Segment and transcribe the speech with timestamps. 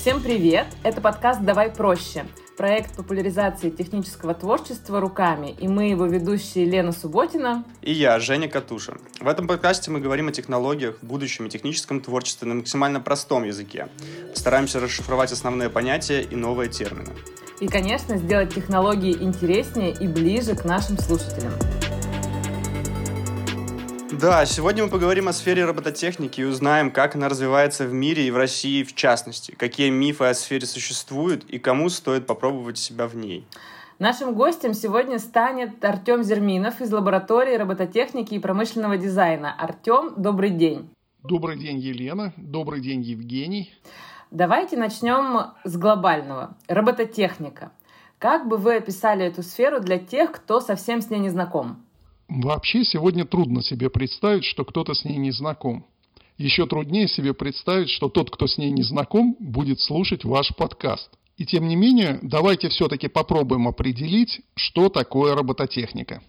[0.00, 0.66] Всем привет!
[0.82, 2.24] Это подкаст «Давай проще»
[2.56, 8.94] проект популяризации технического творчества руками, и мы его ведущие Лена Субботина и я, Женя Катуша.
[9.20, 13.88] В этом подкасте мы говорим о технологиях, будущем и техническом творчестве на максимально простом языке.
[14.34, 17.10] Стараемся расшифровать основные понятия и новые термины.
[17.60, 21.52] И, конечно, сделать технологии интереснее и ближе к нашим слушателям.
[24.20, 28.30] Да, сегодня мы поговорим о сфере робототехники и узнаем, как она развивается в мире и
[28.30, 33.16] в России в частности, какие мифы о сфере существуют и кому стоит попробовать себя в
[33.16, 33.46] ней.
[33.98, 39.54] Нашим гостем сегодня станет Артем Зерминов из лаборатории робототехники и промышленного дизайна.
[39.58, 40.90] Артем, добрый день.
[41.22, 42.34] Добрый день, Елена.
[42.36, 43.72] Добрый день, Евгений.
[44.30, 46.58] Давайте начнем с глобального.
[46.68, 47.72] Робототехника.
[48.18, 51.86] Как бы вы описали эту сферу для тех, кто совсем с ней не знаком?
[52.30, 55.84] Вообще сегодня трудно себе представить, что кто-то с ней не знаком.
[56.38, 61.10] Еще труднее себе представить, что тот, кто с ней не знаком, будет слушать ваш подкаст.
[61.36, 66.22] И тем не менее, давайте все-таки попробуем определить, что такое робототехника.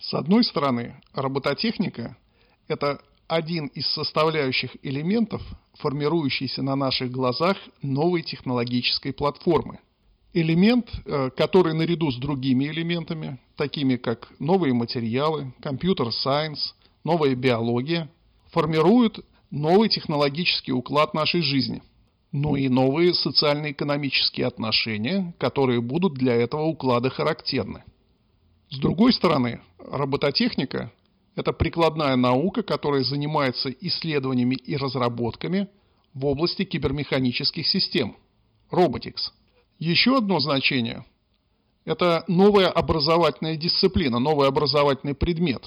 [0.00, 2.16] С одной стороны, робототехника–
[2.66, 5.42] это один из составляющих элементов,
[5.74, 9.78] формирующийся на наших глазах новой технологической платформы–
[10.32, 18.10] элемент, э, который наряду с другими элементами, такими как новые материалы, компьютер-сайенс, новая биология,
[18.50, 21.82] формируют новый технологический уклад нашей жизни,
[22.32, 27.84] но и новые социально-экономические отношения, которые будут для этого уклада характерны.
[28.70, 30.92] С другой стороны, робототехника–
[31.36, 35.68] это прикладная наука, которая занимается исследованиями и разработками
[36.12, 38.16] в области кибермеханических систем–
[38.70, 39.32] роботикс–
[39.78, 41.04] еще одно значение–
[41.84, 45.64] это новая образовательная дисциплина, новый образовательный предмет,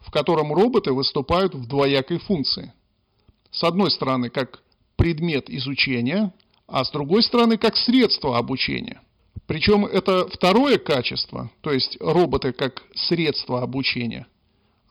[0.00, 2.72] в котором роботы выступают в двоякой функции.
[3.50, 4.62] С одной стороны, как
[4.96, 6.32] предмет изучения,
[6.66, 9.00] а с другой стороны, как средство обучения.
[9.46, 14.26] Причем это второе качество, то есть роботы как средство обучения,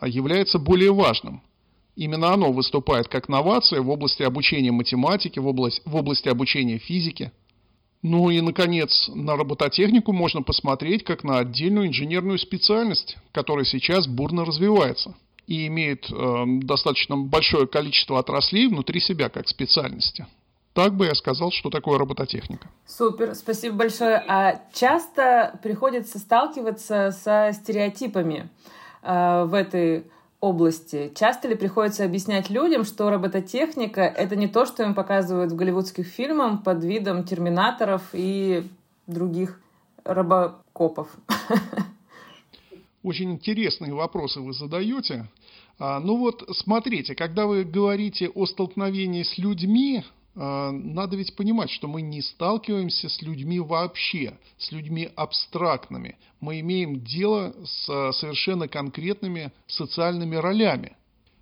[0.01, 1.41] является более важным.
[1.95, 7.31] Именно оно выступает как новация в области обучения математики, в области, в области обучения физики–
[8.03, 14.43] ну и, наконец, на робототехнику можно посмотреть как на отдельную инженерную специальность, которая сейчас бурно
[14.43, 15.15] развивается
[15.47, 20.27] и имеет э, достаточно большое количество отраслей внутри себя как специальности.
[20.73, 22.67] Так бы я сказал, что такое робототехника.
[22.85, 24.23] Супер, спасибо большое.
[24.27, 28.49] А часто приходится сталкиваться со стереотипами
[29.01, 30.03] э, в этой
[30.43, 31.09] области.
[31.15, 36.05] Часто ли приходится объяснять людям, что робототехника— это не то, что им показывают в голливудских
[36.05, 38.67] фильмах под видом терминаторов и
[39.07, 39.61] других
[40.03, 41.07] робокопов?
[43.03, 45.29] Очень интересные вопросы вы задаете.
[45.79, 50.03] А, ну вот, смотрите, когда вы говорите о столкновении с людьми,
[50.35, 56.17] надо ведь понимать, что мы не сталкиваемся с людьми вообще, с людьми абстрактными.
[56.39, 60.95] Мы имеем дело с совершенно конкретными социальными ролями.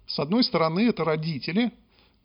[0.07, 1.71] С одной стороны, это родители,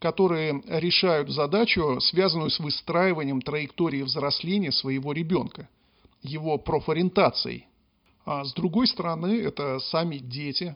[0.00, 5.68] которые решают задачу, связанную с выстраиванием траектории взросления своего ребенка,
[6.22, 7.66] его профориентацией.
[8.24, 10.74] А с другой стороны, это сами дети,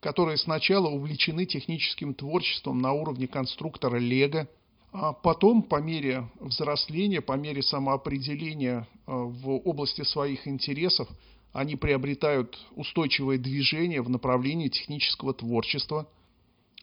[0.00, 4.46] которые сначала увлечены техническим творчеством на уровне конструктора Лего–
[4.96, 11.08] а потом, по мере взросления, по мере самоопределения э, в области своих интересов,
[11.52, 16.08] они приобретают устойчивое движение в направлении технического творчества.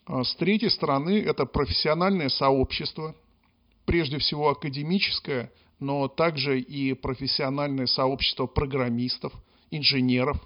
[0.04, 3.16] А с третьей стороны, это профессиональное сообщество,
[3.86, 5.50] прежде всего академическое,
[5.80, 9.32] но также и профессиональное сообщество программистов,
[9.70, 10.36] инженеров.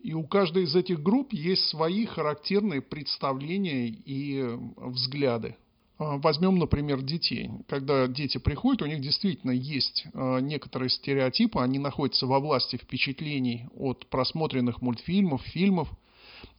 [0.00, 4.42] И у каждой из этих групп есть свои характерные представления и
[4.76, 5.54] взгляды.
[6.02, 7.50] А, возьмем, например, детей.
[7.68, 13.66] Когда дети приходят, у них действительно есть а, некоторые стереотипы, они находятся во власти впечатлений
[13.76, 15.88] от просмотренных мультфильмов, фильмов,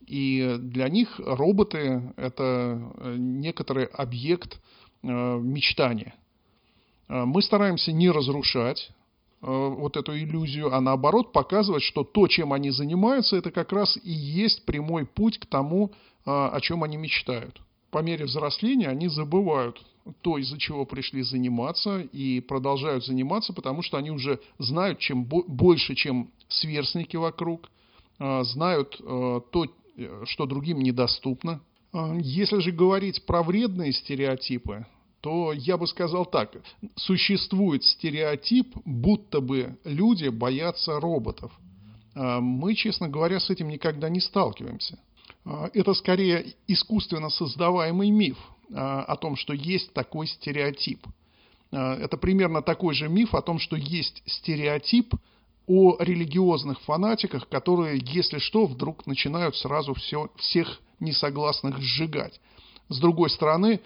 [0.05, 4.59] и для них роботы– это э, некоторый объект
[5.03, 6.13] а, мечтания.
[7.09, 8.89] Мы стараемся не разрушать
[9.41, 14.09] вот эту иллюзию, а наоборот показывать, что то, чем они занимаются, это как раз и
[14.09, 15.91] есть прямой путь к тому,
[16.23, 17.61] о чем они мечтают
[17.93, 19.79] по мере взросления они забывают
[20.21, 25.93] то, из-за чего пришли заниматься, и продолжают заниматься, потому что они уже знают чем больше,
[25.95, 27.69] чем сверстники вокруг,
[28.19, 31.61] а, знают а, то, э, что другим недоступно.
[31.93, 34.87] А, если же говорить про вредные стереотипы,
[35.21, 36.57] то я бы сказал так.
[36.95, 41.51] Существует стереотип, будто бы люди боятся роботов.
[42.15, 44.99] Мы, честно говоря, с этим никогда не сталкиваемся.
[45.45, 48.37] А, это скорее искусственно создаваемый миф
[48.73, 51.05] а, о том, что есть такой стереотип.
[51.71, 55.15] Это примерно такой же миф о том, что есть стереотип
[55.65, 62.39] о религиозных фанатиках, которые, если что, вдруг начинают сразу все, всех несогласных сжигать.
[62.89, 63.79] С другой стороны,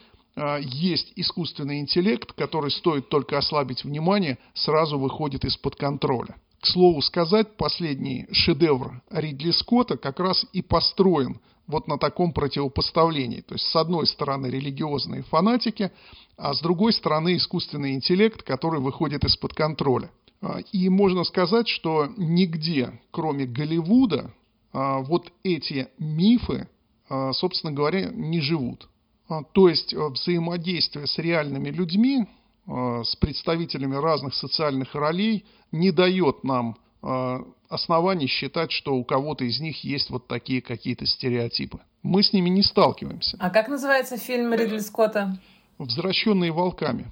[0.59, 6.35] есть искусственный интеллект, который стоит только ослабить внимание, сразу выходит из-под контроля.
[6.59, 13.42] К слову сказать, последний шедевр Ридли Скотта как раз и построен вот на таком противопоставлении.
[13.42, 15.92] То есть, с одной стороны, религиозные фанатики,
[16.38, 20.09] а с другой стороны, искусственный интеллект, который выходит из-под контроля.
[20.42, 24.33] А, и можно сказать, что нигде, кроме Голливуда,
[24.74, 26.68] а, вот эти мифы,
[27.09, 28.88] а, собственно говоря, не живут.
[29.51, 32.36] То есть взаимодействие с реальными людьми Э,
[32.67, 37.37] с представителями разных социальных ролей не дает нам э,
[37.69, 41.79] оснований считать, что у кого-то из них есть вот такие какие-то стереотипы.
[42.03, 43.37] Мы с ними не сталкиваемся.
[43.39, 45.37] А как называется фильм Ридли Скотта?
[45.77, 47.11] «Возвращенные волками».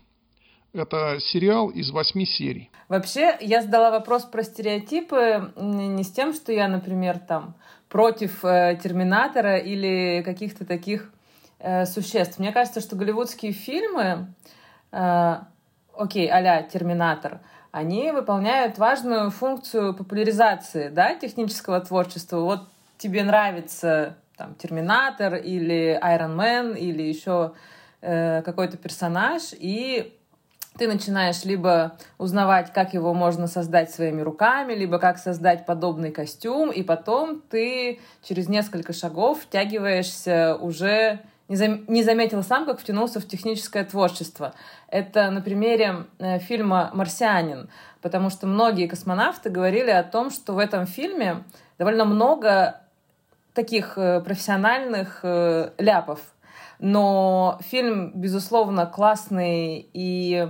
[0.73, 2.69] Это сериал из восьми серий.
[2.89, 7.55] Вообще, я задала вопрос про стереотипы не с тем, что я, например, там
[7.87, 11.13] против э, Терминатора или каких-то таких
[11.59, 12.39] э, существ.
[12.39, 14.54] Мне кажется, что голливудские фильмы Э,
[14.95, 22.37] окей, а Терминатор, они выполняют важную функцию популяризации да, технического творчества.
[22.37, 22.61] Вот
[22.97, 27.53] тебе нравится там, Терминатор или Iron Man или еще
[28.01, 30.17] э, какой-то персонаж, и
[30.77, 36.69] ты начинаешь либо узнавать, как его можно создать своими руками, либо как создать подобный костюм,
[36.69, 43.19] и потом ты через несколько шагов втягиваешься уже не, зам, не заметил сам, как втянулся
[43.19, 44.53] в техническое творчество.
[44.87, 47.69] Это на примере э, фильма «Марсианин»,
[48.01, 51.43] потому что многие космонавты говорили о том, что в этом фильме
[51.77, 52.81] довольно много
[53.53, 56.19] таких э, профессиональных э, ляпов.
[56.79, 60.49] Но фильм, безусловно, классный и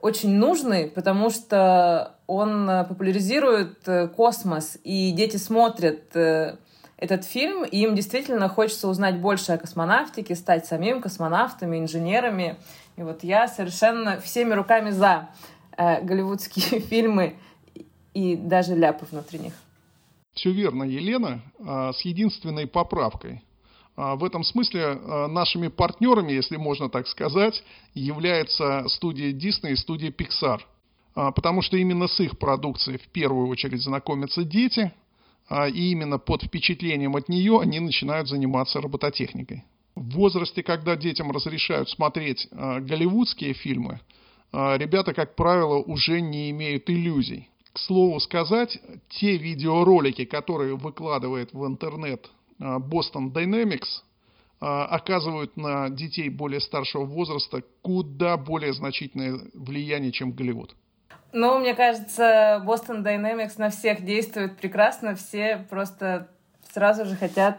[0.00, 6.14] очень нужный, потому что он популяризирует космос, и дети смотрят
[7.04, 12.56] этот фильм, и им действительно хочется узнать больше о космонавтике, стать самим космонавтами, инженерами.
[12.96, 15.28] И вот я совершенно всеми руками за
[15.76, 17.36] э, голливудские фильмы
[18.14, 19.52] и даже ляпы внутри них.
[20.32, 23.42] Все верно, Елена, а, с единственной поправкой.
[23.96, 27.62] А, в этом смысле а, нашими партнерами, если можно так сказать,
[27.92, 30.60] является студия Disney и студия Pixar.
[31.14, 34.92] Потому что именно с их продукцией в первую очередь знакомятся дети–
[35.50, 39.64] и именно под впечатлением от нее они начинают заниматься робототехникой.
[39.94, 44.00] В возрасте, когда детям разрешают смотреть а, голливудские фильмы,
[44.52, 47.48] а, ребята, как правило, уже не имеют иллюзий.
[47.72, 52.30] К слову сказать, те видеоролики, которые выкладывает в интернет
[52.60, 54.02] Boston Dynamics,
[54.60, 60.76] оказывают на детей более старшего возраста куда более значительное влияние, чем Голливуд.
[61.36, 65.16] Ну, мне кажется, Boston Dynamics на всех действует прекрасно.
[65.16, 66.28] Все просто
[66.72, 67.58] сразу же хотят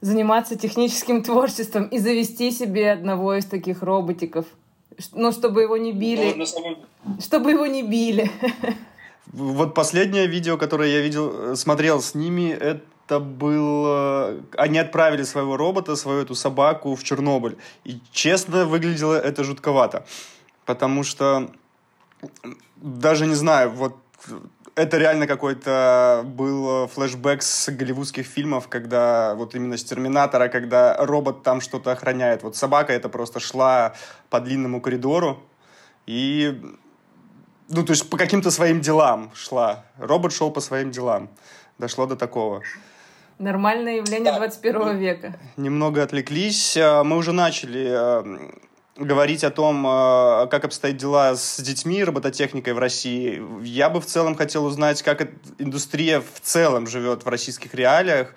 [0.00, 4.46] заниматься техническим творчеством и завести себе одного из таких роботиков.
[5.12, 6.32] Ну, чтобы его не били.
[6.34, 6.78] Ну, самом...
[7.20, 8.30] Чтобы его не били.
[9.26, 14.40] Вот последнее видео, которое я видел, смотрел с ними, это было...
[14.56, 17.58] Они отправили своего робота, свою эту собаку в Чернобыль.
[17.84, 20.06] И, честно, выглядело это жутковато.
[20.64, 21.50] Потому что
[22.76, 23.96] даже не знаю, вот
[24.74, 31.42] это реально какой-то был флешбэк с голливудских фильмов, когда вот именно с Терминатора, когда робот
[31.42, 32.42] там что-то охраняет.
[32.42, 33.94] Вот собака это просто шла
[34.30, 35.42] по длинному коридору
[36.06, 36.60] и
[37.68, 39.84] ну, то есть по каким-то своим делам шла.
[39.98, 41.30] Робот шел по своим делам.
[41.78, 42.62] Дошло до такого.
[43.38, 44.38] Нормальное явление да.
[44.38, 45.38] 21 века.
[45.56, 46.76] Немного отвлеклись.
[46.76, 48.24] А, мы уже начали а,
[48.96, 53.42] говорить о том, э, как обстоят дела с детьми робототехникой в России.
[53.64, 58.34] Я бы в целом хотел узнать, как индустрия в целом живет в российских реалиях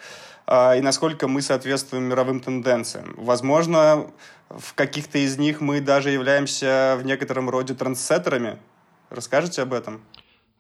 [0.48, 3.16] э, и насколько мы соответствуем мировым тенденциям.
[3.18, 4.12] Возможно,
[4.50, 8.60] в каких-то из них мы даже являемся в некотором роде трансцетерами.
[9.10, 10.02] Расскажите об этом?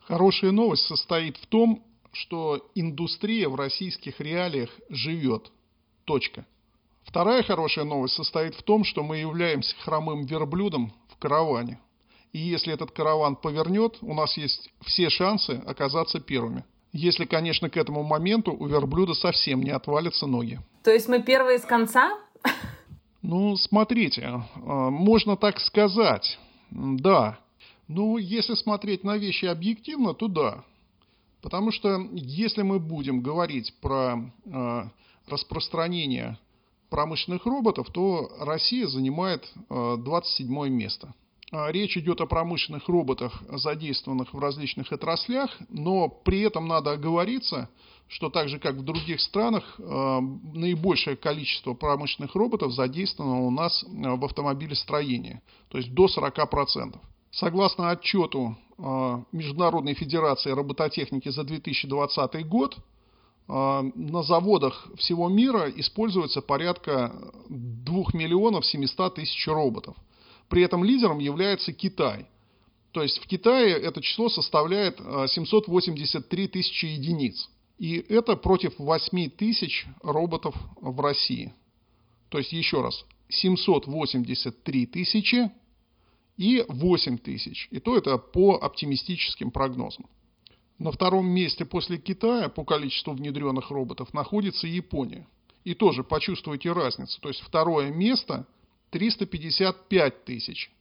[0.01, 5.51] Хорошая новость состоит в том, что индустрия в российских реалиях живет.
[6.05, 6.45] Точка.
[7.05, 11.79] Вторая хорошая новость состоит в том, что мы являемся хромым верблюдом в караване.
[12.33, 16.65] И если этот караван повернет, у нас есть все шансы оказаться первыми.
[16.91, 20.59] Если, конечно, к этому моменту у верблюда совсем не отвалятся ноги.
[20.83, 22.11] То есть мы первые с конца?
[23.21, 26.37] Ну, смотрите, а, можно так сказать,
[26.69, 27.39] да.
[27.87, 30.63] Ну, если смотреть на вещи объективно, то да.
[31.41, 34.89] Потому что если мы будем говорить про а,
[35.27, 36.37] распространение
[36.95, 41.13] промышленных роботов, то Россия занимает 27 э, место.
[41.51, 47.67] а, речь идет о промышленных роботах, задействованных в различных отраслях, но при этом надо оговориться,
[48.07, 53.83] что так же как в других странах, а, наибольшее количество промышленных роботов задействовано у нас
[53.89, 56.95] в автомобилестроении, то есть до 40%.
[57.31, 58.55] Согласно отчету
[59.33, 62.77] Международной Федерации робототехники за 2020 год,
[63.47, 67.15] на заводах всего мира используется порядка
[67.49, 69.95] 2 миллионов 700 тысяч роботов.
[70.49, 72.27] При этом лидером является Китай.
[72.91, 77.49] То есть в Китае это число составляет 783 тысячи единиц.
[77.77, 81.53] И это против 8 тысяч роботов в России.
[82.29, 85.51] То есть еще раз, 783 тысячи
[86.37, 87.67] и 8 тысяч.
[87.71, 90.05] И то это по оптимистическим прогнозам.
[90.77, 95.27] На втором месте после Китая по количеству внедренных роботов находится Япония.
[95.63, 97.19] И тоже почувствуйте разницу.
[97.21, 98.45] То есть второе место
[98.91, 100.71] 355 тысяч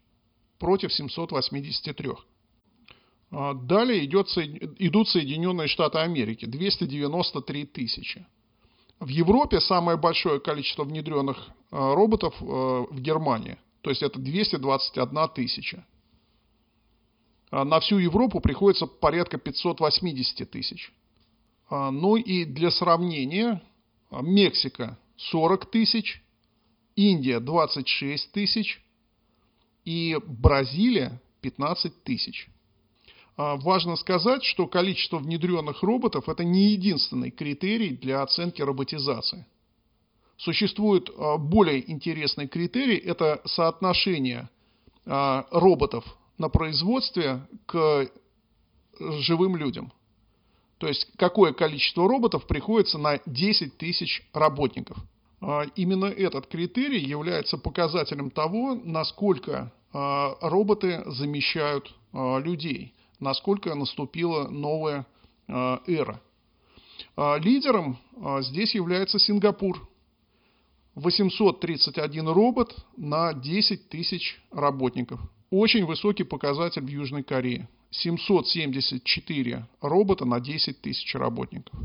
[0.59, 2.11] против 783.
[3.31, 4.29] А далее идет,
[4.79, 8.27] идут Соединенные Штаты Америки, 293 тысячи.
[9.01, 15.29] В Европе самое большое количество внедренных а, роботов а, в Германии, то есть это 221
[15.35, 15.85] тысяча.
[17.63, 20.93] На всю Европу приходится порядка 580 тысяч.
[21.71, 23.63] Ну и для сравнения,
[24.11, 26.21] Мексика 40 тысяч,
[26.97, 28.83] Индия 26 тысяч
[29.85, 32.49] и Бразилия 15 тысяч.
[33.37, 39.45] А, важно сказать, что количество внедренных роботов– это не единственный критерий для оценки роботизации.
[40.37, 44.49] Существует а, более интересный критерий– это соотношение
[45.05, 46.05] а, роботов
[46.39, 48.09] на производстве к
[48.99, 49.93] живым людям.
[50.79, 54.97] То есть, какое количество роботов приходится на 10 тысяч работников–
[55.47, 64.49] а, именно этот критерий является показателем того, насколько а, роботы замещают а, людей, насколько наступила
[64.49, 65.07] новая
[65.47, 66.23] эра.
[67.19, 67.99] Лидером
[68.41, 69.87] здесь является Сингапур.
[70.95, 75.21] 831 робот на 10 тысяч работников.
[75.57, 77.69] Очень высокий показатель в Южной Корее.
[77.93, 81.79] 774 робота на 10 тысяч работников.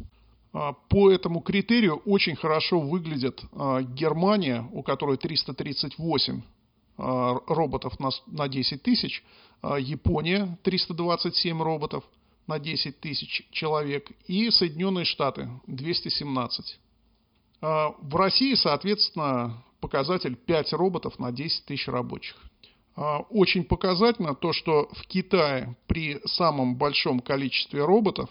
[0.51, 6.41] А, по этому критерию очень хорошо выглядит а, Германия, у которой 338
[6.97, 9.23] а, роботов на, на 10 тысяч,
[9.61, 12.03] Япония 327 роботов
[12.47, 16.79] на 10 тысяч человек и Соединенные Штаты 217.
[17.61, 22.48] В России, соответственно, показатель 5 роботов на 10 тысяч рабочих.
[23.29, 28.29] Очень показательно то, что в Китае при самом большом количестве роботов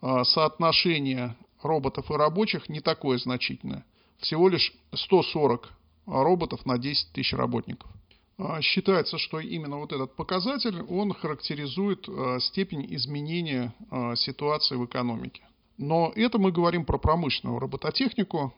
[0.00, 3.84] соотношение роботов и рабочих не такое значительное.
[4.18, 5.72] Всего лишь 140
[6.06, 7.90] роботов на 10 тысяч работников.
[8.38, 14.84] А, считается, что именно вот этот показатель, он характеризует а, степень изменения а, ситуации в
[14.84, 15.42] экономике.
[15.78, 18.54] Но это мы говорим про промышленную робототехнику,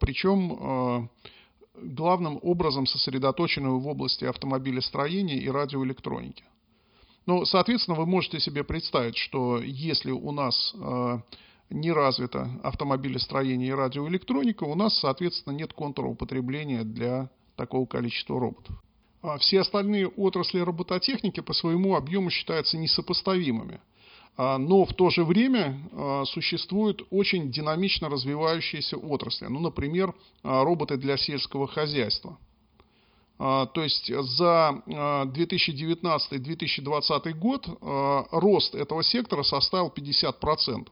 [0.00, 1.08] причем
[1.82, 6.44] главным образом сосредоточенную в области автомобилестроения и радиоэлектроники.
[7.26, 10.74] Ну, соответственно, вы можете себе представить, что если у нас
[11.70, 18.76] не развито автомобилестроение и радиоэлектроника, у нас, соответственно, нет контура употребления для такого количества роботов.
[19.22, 23.80] А все остальные отрасли робототехники по своему объему считаются несопоставимыми.
[24.36, 29.46] А, но в то же время а, существуют очень динамично развивающиеся отрасли.
[29.46, 32.38] Ну, например, роботы для сельского хозяйства.
[33.38, 37.68] То есть за 2019-2020 год
[38.30, 40.88] рост этого сектора составил 50%.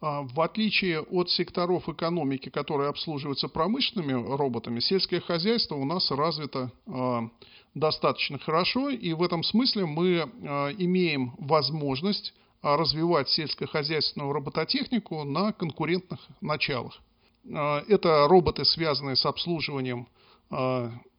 [0.00, 6.70] А, в отличие от секторов экономики, которые обслуживаются промышленными роботами, сельское хозяйство у нас развито
[6.86, 7.28] а,
[7.74, 16.20] достаточно хорошо, и в этом смысле мы а, имеем возможность развивать сельскохозяйственную робототехнику на конкурентных
[16.40, 17.00] началах.
[17.44, 20.08] Это роботы, связанные с обслуживанием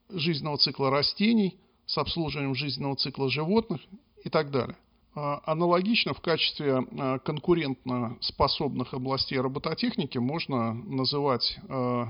[0.10, 3.82] жизненного цикла растений, с обслуживанием жизненного цикла животных
[4.24, 4.76] и так далее.
[5.16, 12.10] А, аналогично в качестве а, конкурентно способных областей робототехники можно называть а,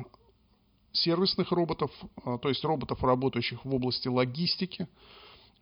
[0.92, 1.92] сервисных роботов,
[2.24, 4.88] то есть роботов, работающих в области логистики,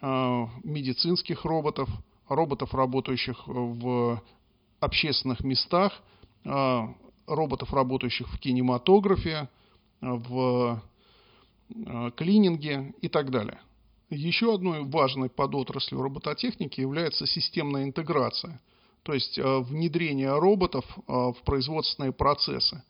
[0.02, 1.90] медицинских роботов,
[2.30, 4.22] роботов, работающих в
[4.80, 5.94] общественных местах,
[6.44, 9.50] роботов, работающих в кинематографе,
[10.02, 10.82] в
[12.16, 13.60] клининге и так далее.
[14.10, 18.62] Еще одной важной подотраслью робототехники является системная интеграция,
[19.04, 22.82] то есть э, внедрение роботов э, в производственные процессы.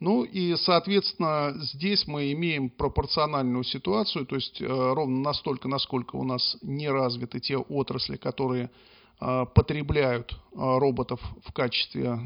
[0.00, 6.56] Ну и, соответственно, здесь мы имеем пропорциональную ситуацию, то есть ровно настолько, насколько у нас
[6.62, 8.70] не развиты те отрасли, которые
[9.18, 12.18] потребляют роботов в качестве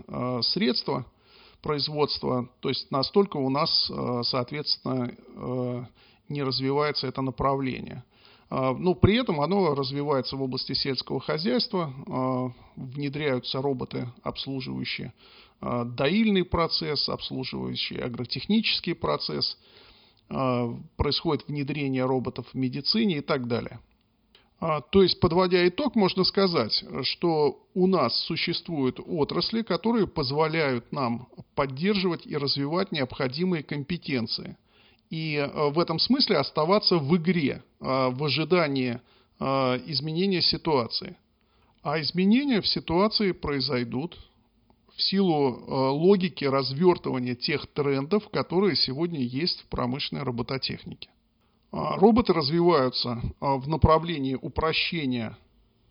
[0.43, 1.05] средства
[1.63, 3.91] производства, то есть настолько у нас,
[4.23, 5.89] соответственно,
[6.29, 8.05] не развивается это направление.
[8.51, 15.13] Но при этом оно развивается в области сельского хозяйства, внедряются роботы, обслуживающие
[15.61, 19.57] доильный процесс, обслуживающий агротехнический процесс,
[20.29, 23.81] происходит внедрение роботов в медицине и так далее.
[24.59, 32.27] То есть, подводя итог, можно сказать, что у нас существуют отрасли, которые позволяют нам поддерживать
[32.27, 34.57] и развивать необходимые компетенции–
[35.15, 39.01] и э, в этом смысле оставаться в игре э, в ожидании
[39.39, 39.45] э,
[39.87, 41.17] изменения ситуации.
[41.83, 44.19] А изменения в ситуации произойдут
[44.97, 51.09] в силу логики развертывания тех трендов, которые сегодня есть в промышленной робототехнике.
[51.73, 55.37] Роботы развиваются в направлении упрощения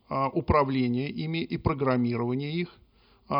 [0.09, 2.69] управления ими и программирования их,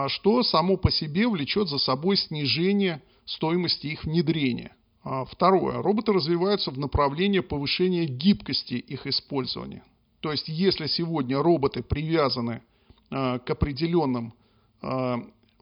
[0.08, 5.82] что само по себе влечет за собой снижение стоимости их внедрения– а, второе.
[5.82, 9.84] Роботы развиваются в направлении повышения гибкости их использования.
[10.22, 12.62] То есть, если сегодня роботы привязаны
[13.10, 14.34] а, к определенным
[14.82, 15.18] а,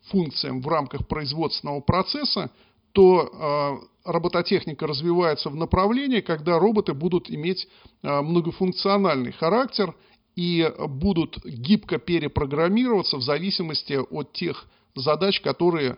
[0.10, 2.51] функциям в рамках производственного процесса,
[2.91, 7.67] то робототехника развивается в направлении, когда роботы будут иметь
[8.01, 9.96] многофункциональный характер
[10.36, 15.98] и будут гибко перепрограммироваться в зависимости от тех задач, которые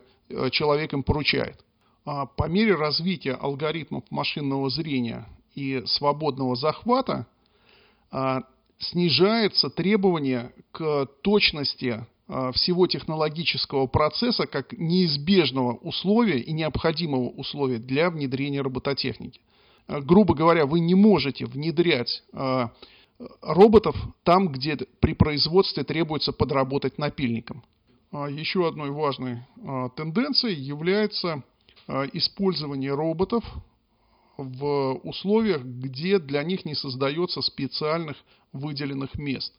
[0.52, 1.64] человек им поручает.
[2.06, 7.28] А по мере развития алгоритмов машинного зрения и свободного захвата
[8.12, 8.44] а,
[8.78, 12.08] снижается требование к точности а,
[12.54, 19.42] всего технологического процесса как неизбежного условия и необходимого условия для внедрения робототехники.
[19.88, 22.24] Грубо говоря, вы не можете внедрять
[23.42, 27.64] роботов там, где при производстве требуется подработать напильником.
[28.12, 29.44] Еще одной важной
[29.96, 31.44] тенденцией является
[31.88, 33.44] Э, использование роботов
[34.38, 38.18] в условиях, где для них не создается специальных
[38.54, 39.54] выделенных мест.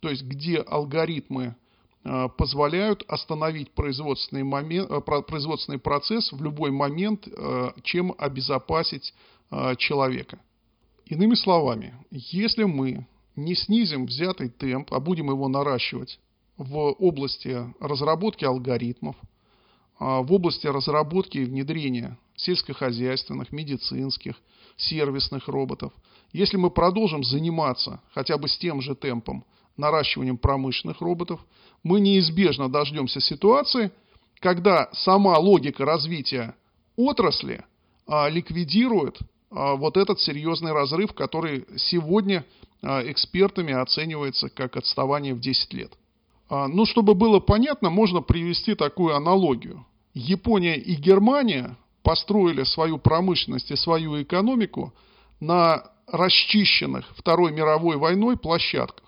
[0.00, 1.54] То есть, где алгоритмы э,
[2.02, 7.28] позволяют остановить производственный, момент, э, производственный процесс в любой момент,
[7.82, 9.12] чем обезопасить
[9.76, 10.38] человека.
[11.06, 16.18] Иными словами, если мы не снизим взятый темп, а будем его наращивать
[16.56, 19.16] в области разработки алгоритмов,
[19.98, 24.36] в области разработки и внедрения сельскохозяйственных, медицинских,
[24.76, 25.92] сервисных роботов.
[26.32, 29.44] Если мы продолжим заниматься хотя бы с тем же темпом
[29.80, 31.40] наращиванием промышленных роботов,
[31.82, 33.90] мы неизбежно дождемся ситуации,
[34.38, 36.54] когда сама логика развития
[36.96, 37.64] отрасли
[38.06, 39.18] а, ликвидирует
[39.50, 42.44] а, вот этот серьезный разрыв, который сегодня
[42.82, 45.92] а, экспертами оценивается как отставание в 10 лет.
[46.48, 49.86] А, ну, чтобы было понятно, можно привести такую аналогию.
[50.14, 54.92] Япония и Германия построили свою промышленность и свою экономику
[55.38, 59.04] на расчищенных Второй мировой войной площадках.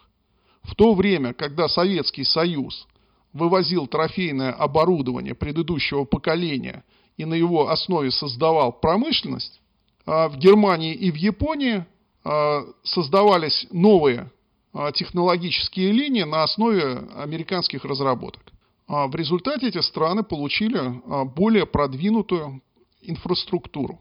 [0.63, 2.87] В то время, когда Советский Союз
[3.33, 6.85] вывозил трофейное оборудование предыдущего поколения
[7.17, 9.61] и на его основе создавал промышленность,
[10.07, 11.85] а в Германии и в Японии
[12.25, 14.31] а, создавались новые
[14.73, 18.43] а, технологические линии на основе американских разработок.
[18.89, 21.01] В результате эти страны получили
[21.35, 22.61] более продвинутую
[23.01, 24.01] инфраструктуру.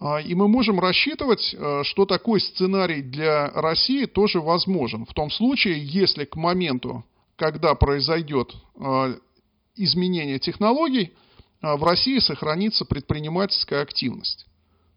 [0.00, 5.04] А, и мы можем рассчитывать, что такой сценарий для России тоже возможен.
[5.04, 7.04] В том случае, если к моменту,
[7.36, 8.54] когда произойдет
[9.76, 11.12] изменение технологий,
[11.60, 14.46] в России сохранится предпринимательская активность.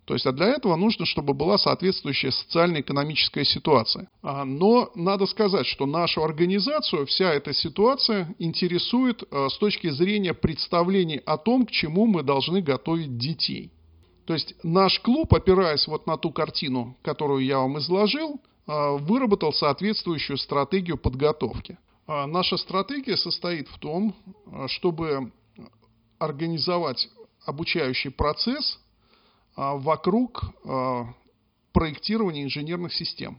[0.06, 4.10] То есть, а для этого нужно, чтобы была соответствующая социально-экономическая ситуация.
[4.22, 11.22] А, но надо сказать, что нашу организацию вся эта ситуация интересует с точки зрения представлений
[11.26, 13.72] о том, к чему мы должны готовить детей.
[14.32, 19.52] То есть наш клуб, опираясь вот на ту картину, которую я вам изложил, а, выработал
[19.52, 21.78] соответствующую стратегию подготовки.
[22.08, 24.16] Наша стратегия состоит в том,
[24.68, 25.34] чтобы
[26.18, 27.10] организовать
[27.46, 28.80] обучающий процесс
[29.58, 31.14] а, вокруг а,
[31.74, 33.38] проектирования инженерных систем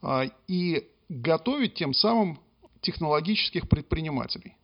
[0.00, 2.38] а, и готовить тем самым
[2.82, 4.54] технологических предпринимателей.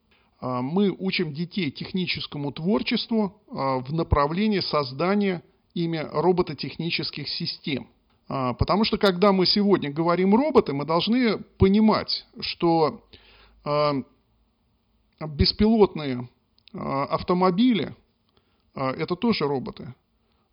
[0.40, 5.42] Мы учим детей техническому творчеству в направлении создания
[5.76, 7.86] ими робототехнических систем.
[8.26, 13.04] Потому что когда мы сегодня говорим роботы, мы должны понимать, что
[15.20, 16.28] беспилотные
[16.72, 17.94] автомобили–
[18.74, 19.94] это тоже роботы,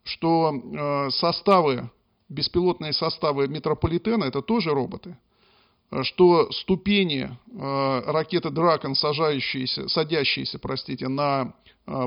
[0.04, 1.90] что составы,
[2.28, 5.18] беспилотные составы метрополитена– это тоже роботы,
[6.02, 11.54] что ступени ракеты «Дракон», сажающиеся, садящиеся простите, на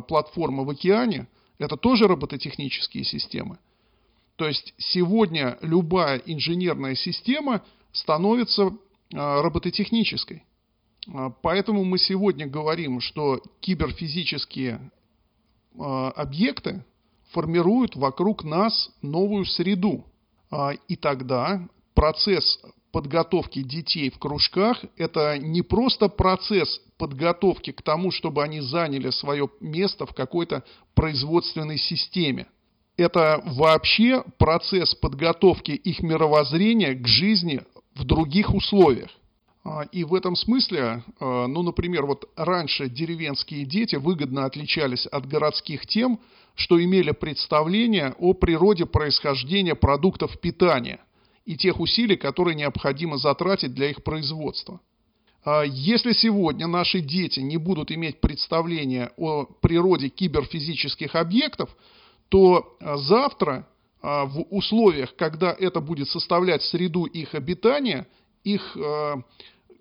[0.07, 1.27] платформы в океане–
[1.59, 3.59] это тоже робототехнические системы.
[4.37, 8.71] То есть сегодня любая инженерная система становится
[9.15, 10.45] а, робототехнической.
[11.13, 14.91] А, поэтому мы сегодня говорим, что киберфизические
[15.79, 16.85] а, объекты
[17.33, 20.05] формируют вокруг нас новую среду.
[20.87, 22.61] И тогда процесс
[22.93, 29.49] подготовки детей в кружках– это не просто процесс подготовки к тому, чтобы они заняли свое
[29.61, 32.47] место в какой-то производственной системе–
[32.97, 37.61] это вообще процесс подготовки их мировоззрения к жизни
[37.95, 39.11] в других условиях.
[39.65, 45.27] А, и в этом смысле, а, ну, например, вот раньше деревенские дети выгодно отличались от
[45.27, 46.21] городских тем,
[46.55, 51.01] что имели представление о природе происхождения продуктов питания
[51.45, 54.81] и тех усилий, которые необходимо затратить для их производства.
[55.47, 61.71] А, если сегодня наши дети не будут иметь представления о природе киберфизических объектов,
[62.29, 63.69] то а, завтра
[64.03, 68.09] а, в условиях, когда это будет составлять среду их обитания,
[68.43, 68.77] их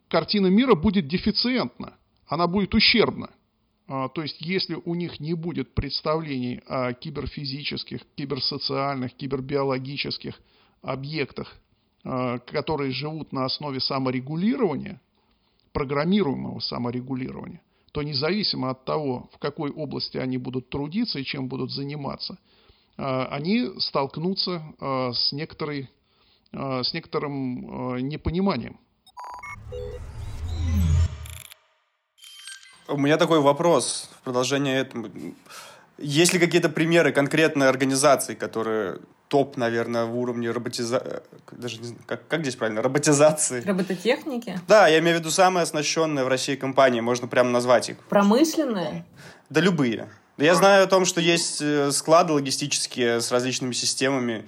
[0.07, 1.93] картина мира будет дефициентна,
[2.25, 3.29] она будет ущербна.
[3.87, 10.33] То есть, если у них не будет представлений о киберфизических, киберсоциальных, кибербиологических
[10.81, 11.55] объектах,
[12.01, 14.99] которые живут на основе саморегулирования,
[15.75, 17.61] программируемого саморегулирования,
[17.91, 22.37] то независимо от того, в какой области они будут трудиться и чем будут заниматься,
[22.97, 25.89] а, они столкнутся а, с, некоторой,
[26.53, 28.79] а, с некоторым непониманием.
[32.87, 35.09] У меня такой вопрос в продолжение этому.
[35.97, 42.01] Есть ли какие-то примеры конкретной организации, которые топ, наверное, в уровне роботизации, даже не знаю,
[42.05, 43.61] как, как здесь правильно, роботизации.
[43.61, 44.59] Робототехники?
[44.67, 47.97] Да, я имею в виду самые оснащенные в России компании, можно прямо назвать их.
[48.09, 49.05] Промышленные?
[49.49, 50.09] Да любые.
[50.37, 54.47] Я знаю о том, что есть э, склады логистические с различными системами,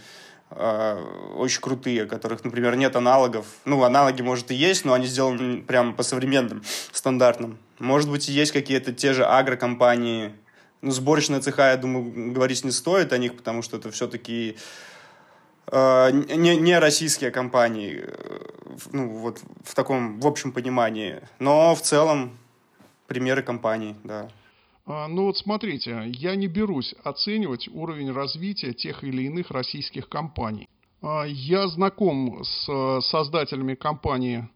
[0.52, 1.04] э,
[1.36, 3.46] очень крутые, которых, например, нет аналогов.
[3.64, 7.58] Ну, аналоги, может, и есть, но они сделаны прямо по современным стандартным.
[7.80, 10.34] Может быть, и есть какие-то те же агрокомпании,
[10.82, 14.58] ну, сборочная цеха, я думаю, говорить не стоит о них, потому что это все-таки
[15.68, 18.40] э, не, не российские компании, э,
[18.92, 21.22] ну, вот в таком, в общем понимании.
[21.40, 22.38] Но в целом
[23.08, 24.30] примеры компаний, да.
[24.86, 30.70] А, ну вот смотрите, я не берусь оценивать уровень развития тех или иных российских компаний.
[31.02, 34.48] А, я знаком с э, создателями компании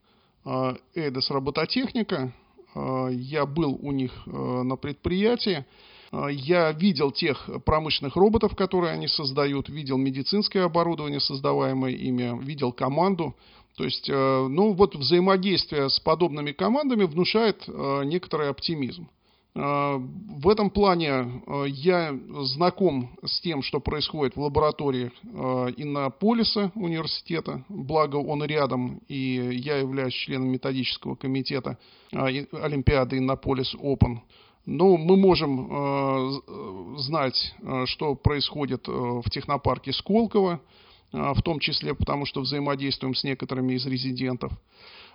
[0.95, 2.33] Эдес Робототехника.
[2.73, 5.65] Я был у них на предприятии.
[6.11, 12.71] А, я видел тех промышленных роботов, которые они создают, видел медицинское оборудование, создаваемое ими, видел
[12.71, 13.35] команду.
[13.77, 19.07] То есть, э, ну вот взаимодействие с подобными командами внушает э, некоторый оптимизм.
[19.55, 25.11] Э, в этом плане я знаком с тем, что происходит в лаборатории
[25.77, 31.77] Иннополиса университета, благо он рядом, и я являюсь членом методического комитета
[32.11, 34.19] Олимпиады Иннополис Open.
[34.65, 40.61] Ну, мы можем э, знать, э, что происходит э, в технопарке Сколково,
[41.11, 44.51] э, в том числе потому, что взаимодействуем с некоторыми из резидентов.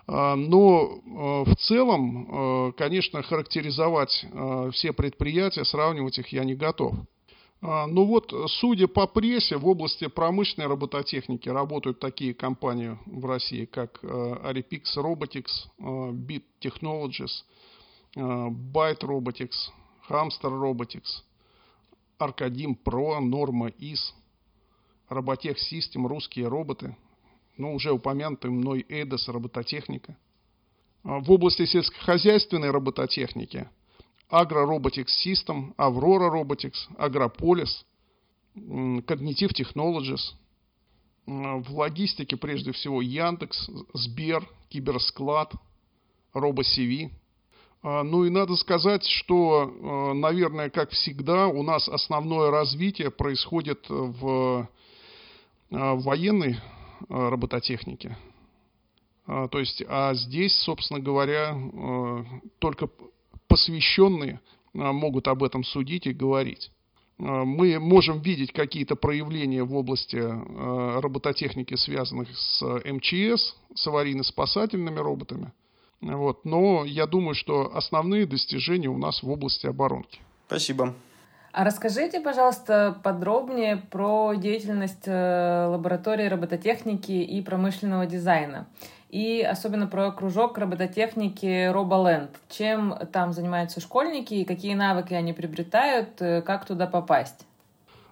[0.08, 0.98] Э, но
[1.46, 6.94] э, в целом, э, конечно, характеризовать э, все предприятия, сравнивать их я не готов.
[7.62, 13.64] Э, ну вот, судя по прессе, в области промышленной робототехники работают такие компании в России,
[13.64, 17.30] как э, Aripix Robotics, Bit Technologies–
[18.16, 19.70] Byte Robotics,
[20.08, 21.22] Hamster Robotics,
[22.18, 24.14] Arcadim Pro, Norma IS,
[25.10, 26.96] Robotech System, русские роботы,
[27.58, 30.16] ну, уже упомянутый мной Эдос, робототехника.
[31.04, 33.68] А, в области сельскохозяйственной робототехники
[34.30, 37.84] Agro Robotics System, Aurora Robotics, Agropolis,
[38.54, 40.34] Cognitive Technologies.
[41.26, 45.52] В логистике прежде всего Яндекс, Сбер, Киберсклад,
[46.32, 47.10] RoboCV–
[47.86, 54.68] ну и надо сказать, что, а, наверное, как всегда, у нас основное развитие происходит в
[55.70, 56.56] а, военной
[57.08, 58.16] робототехнике.
[59.26, 61.54] То есть, а здесь, собственно говоря,
[62.58, 62.88] только
[63.48, 64.40] посвященные
[64.72, 66.70] могут об этом судить и говорить.
[67.18, 75.52] Мы можем видеть какие-то проявления в области робототехники, связанных с МЧС, с аварийно-спасательными роботами–
[76.00, 76.44] Вот.
[76.44, 80.20] Но я думаю, что основные достижения у нас в области оборонки.
[80.46, 80.94] Спасибо.
[81.52, 88.66] А расскажите, пожалуйста, подробнее про деятельность э, лаборатории робототехники и промышленного дизайна.
[89.08, 92.28] И особенно про кружок робототехники RoboLand.
[92.50, 97.46] Чем там занимаются школьники и какие навыки они приобретают, э, как туда попасть?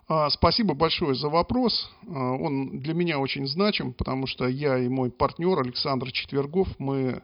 [0.09, 1.91] А, спасибо большое за вопрос.
[2.09, 7.23] А, он для меня очень значим, потому что я и мой партнер Александр Четвергов, мы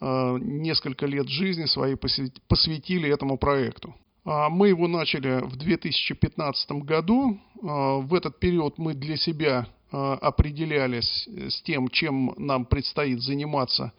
[0.00, 3.94] несколько лет жизни своей посвятили этому проекту.
[4.26, 7.38] А, мы его начали в 2015 году.
[7.62, 13.92] А, в этот период мы для себя а, определялись с тем, чем нам предстоит заниматься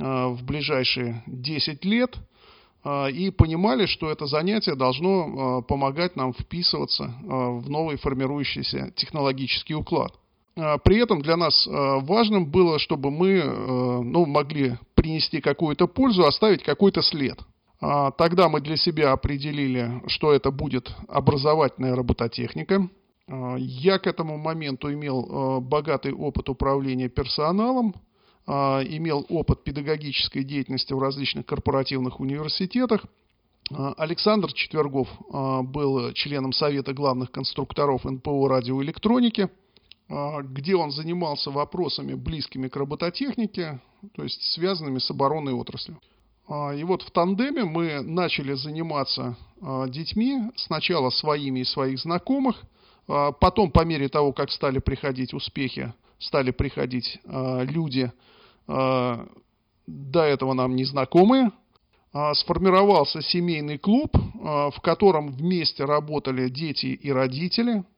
[0.00, 2.16] в ближайшие 10 лет
[2.86, 10.14] и понимали, что это занятие должно помогать нам вписываться в новый формирующийся технологический уклад.
[10.82, 17.00] При этом для нас важным было, чтобы мы ну, могли принести какую-то пользу, оставить какой-то
[17.02, 17.38] след–
[17.80, 22.88] а, тогда мы для себя определили, что это будет образовательная робототехника.
[23.28, 27.94] А, я к этому моменту имел а, богатый опыт управления персоналом,
[28.46, 33.04] имел опыт педагогической деятельности в различных корпоративных университетах.
[33.98, 35.06] Александр Четвергов
[35.68, 39.50] был членом Совета главных конструкторов НПО радиоэлектроники,
[40.08, 43.80] где он занимался вопросами, близкими к робототехнике,
[44.14, 45.98] то есть связанными с оборонной отраслью.
[46.48, 52.56] А, и вот в тандеме мы начали заниматься а, детьми, сначала своими и своих знакомых,
[53.06, 58.10] а, потом по мере того, как стали приходить успехи, стали приходить люди,
[58.66, 59.28] до
[59.86, 61.52] этого нам незнакомые,
[62.34, 67.84] сформировался семейный клуб, в котором вместе работали дети и родители–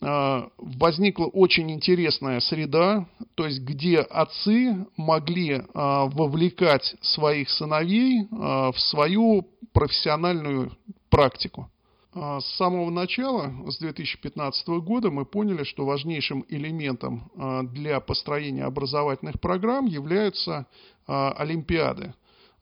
[0.00, 8.78] возникла очень интересная среда, то есть где отцы могли а, вовлекать своих сыновей а, в
[8.78, 10.72] свою профессиональную
[11.10, 11.70] практику.
[12.14, 17.28] С самого начала, с 2015 года, мы поняли, что важнейшим элементом
[17.72, 20.66] для построения образовательных программ являются
[21.06, 22.14] олимпиады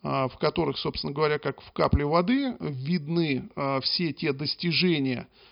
[0.02, 3.50] в которых, собственно говоря, как в капле воды видны
[3.82, 5.28] все те достижения,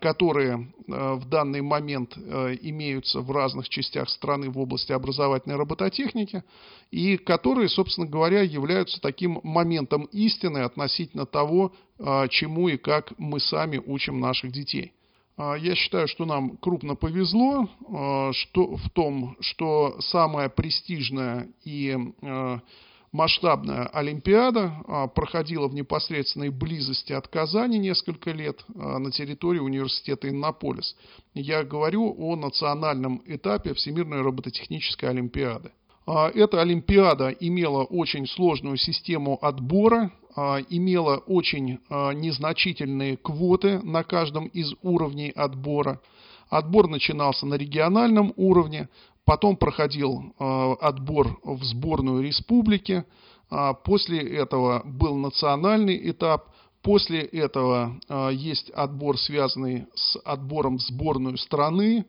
[0.00, 6.42] которые э, в данный момент э, имеются в разных частях страны в области образовательной робототехники,
[6.90, 11.72] и которые, собственно говоря, являются таким моментом истины относительно того,
[12.30, 14.92] чему и как мы сами учим наших детей.
[15.36, 17.68] Я считаю, что нам крупно повезло
[18.32, 21.96] что, в том, что самое престижное и
[23.12, 30.28] масштабная Олимпиада а, проходила в непосредственной близости от Казани несколько лет а, на территории университета
[30.28, 30.96] Иннополис.
[31.34, 35.70] Я говорю о национальном этапе Всемирной робототехнической Олимпиады.
[36.06, 40.12] А, эта Олимпиада имела очень сложную систему отбора,
[40.68, 46.00] имела очень незначительные квоты на каждом из уровней отбора.
[46.48, 48.88] Отбор начинался на региональном уровне,
[49.28, 53.04] Потом проходил э, отбор в сборную республики.
[53.50, 56.46] А после этого был национальный этап.
[56.80, 62.06] После этого э, есть отбор, связанный с отбором в сборную страны.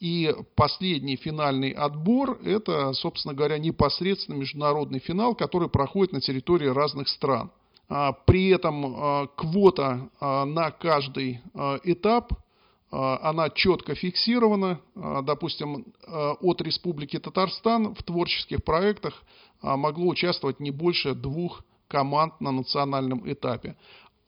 [0.00, 7.06] И последний финальный отбор– это, собственно говоря, непосредственно международный финал, который проходит на территории разных
[7.06, 7.52] стран.
[7.88, 11.42] А при этом э, квота на каждый
[11.84, 12.32] этап–
[12.90, 14.80] она четко фиксирована.
[14.94, 19.24] А, допустим, а, от Республики Татарстан в творческих проектах
[19.62, 23.76] могло участвовать не больше двух команд на национальном этапе.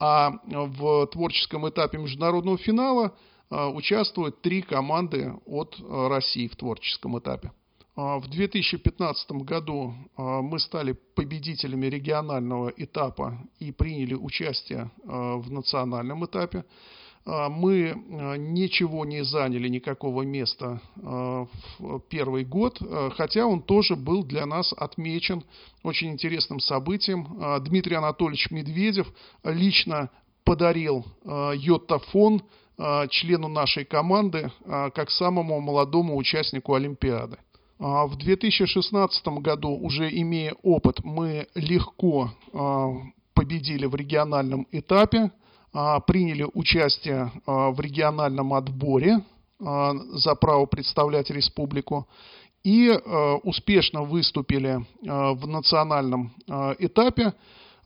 [0.01, 3.15] А в творческом этапе международного финала
[3.51, 7.53] участвуют три команды от России в творческом этапе.
[7.97, 16.65] В 2015 году мы стали победителями регионального этапа и приняли участие в национальном этапе.
[17.29, 21.47] А, мы а, ничего не заняли, никакого места а,
[21.79, 22.81] в первый год,
[23.17, 25.45] хотя он тоже был для нас отмечен
[25.83, 27.39] очень интересным событием.
[27.65, 29.07] Дмитрий Анатольевич Медведев
[29.45, 30.11] лично
[30.45, 32.43] подарил йоттафон
[33.11, 37.39] члену нашей команды как самому молодому участнику Олимпиады.
[37.79, 42.33] В 2016 году, уже имея опыт, мы легко
[43.35, 45.31] победили в региональном этапе.
[45.81, 49.21] А, приняли участие а, в региональном отборе
[49.61, 52.09] а, за право представлять республику
[52.65, 52.91] и
[53.45, 56.35] успешно выступили в национальном
[56.81, 57.33] этапе.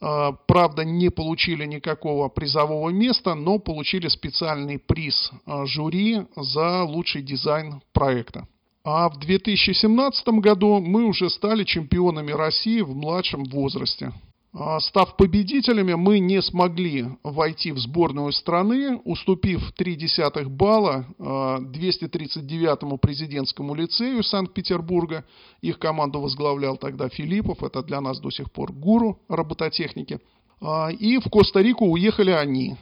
[0.00, 5.30] Правда, не получили никакого призового места, но получили специальный приз
[5.66, 8.48] жюри за лучший дизайн проекта.
[8.82, 14.10] А в 2017 году мы уже стали чемпионами России в младшем возрасте.
[14.54, 22.98] А, став победителями, мы не смогли войти в сборную страны, уступив 0,3 балла 239-му а,
[22.98, 25.24] президентскому лицею Санкт-Петербурга.
[25.62, 30.20] Их команду возглавлял тогда Филиппов, это для нас до сих пор гуру робототехники.
[30.60, 32.76] А, и в Коста-Рику уехали они.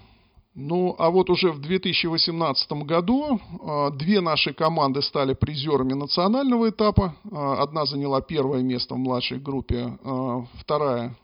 [0.55, 7.15] Ну, а вот уже в 2018 году э, две наши команды стали призерами национального этапа.
[7.25, 11.17] Э, одна заняла первое место в младшей группе, э, вторая,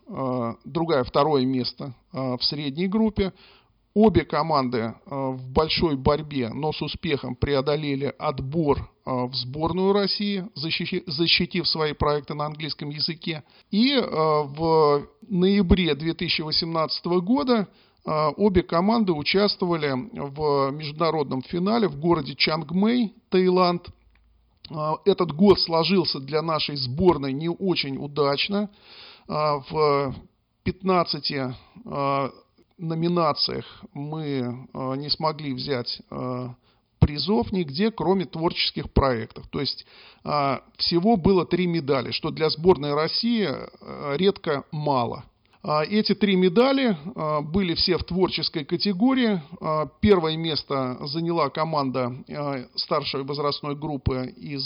[0.63, 3.33] другая второе место в средней группе.
[3.93, 11.93] Обе команды в большой борьбе, но с успехом преодолели отбор в сборную России, защитив свои
[11.93, 13.43] проекты на английском языке.
[13.71, 17.67] И в ноябре 2018 года а,
[18.07, 23.89] обе команды участвовали в международном финале в городе Чангмэй, Таиланд.
[24.69, 28.69] А, этот год сложился для нашей сборной не очень удачно.
[29.27, 30.15] А, в
[30.63, 31.55] 15
[32.77, 34.67] номинациях мы
[34.97, 36.01] не смогли взять
[36.99, 39.47] призов нигде, кроме творческих проектов.
[39.49, 39.85] То есть
[40.75, 43.49] всего было три медали, что для сборной России
[44.17, 49.41] редко мало– а, эти три медали а, были все в творческой категории.
[49.59, 52.15] А, первое место заняла команда
[52.75, 54.63] старшей возрастной группы из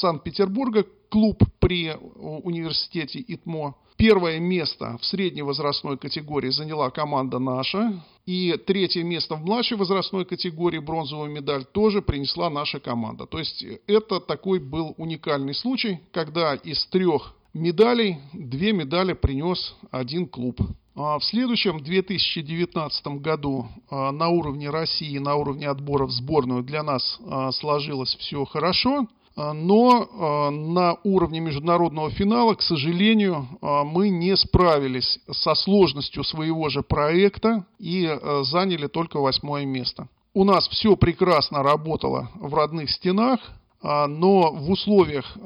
[0.00, 3.74] Санкт-Петербурга, клуб при университете ИТМО.
[3.96, 8.02] Первое место в средней возрастной категории заняла команда наша.
[8.26, 13.26] И третье место в младшей возрастной категории, бронзовую медаль, тоже принесла наша команда.
[13.26, 20.26] То есть это такой был уникальный случай, когда из трех медалей, две медали принес один
[20.26, 20.60] клуб.
[20.96, 26.82] А в следующем 2019 году а, на уровне России, на уровне отбора в сборную для
[26.82, 35.18] нас а, сложилось все хорошо, но на уровне международного финала, к сожалению, мы не справились
[35.28, 38.08] со сложностью своего же проекта и
[38.42, 40.06] заняли только восьмое место.
[40.34, 43.40] У нас все прекрасно работало в родных стенах,
[43.82, 45.36] но в условиях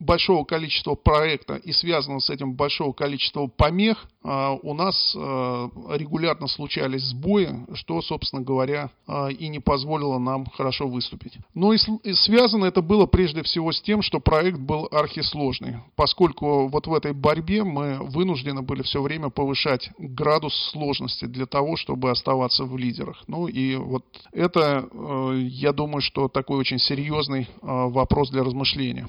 [0.00, 6.46] большого количества проекта и связанного с этим большого количества помех, а, у нас а, регулярно
[6.46, 11.34] случались сбои, что, собственно говоря, а, и не позволило нам хорошо выступить.
[11.54, 11.78] Но и
[12.14, 17.12] связано это было прежде всего с тем, что проект был архисложный, поскольку вот в этой
[17.12, 23.22] борьбе мы вынуждены были все время повышать градус сложности для того, чтобы оставаться в лидерах.
[23.26, 24.88] Ну и вот это,
[25.34, 29.08] я думаю, что такой очень серьезный вопрос для размышления.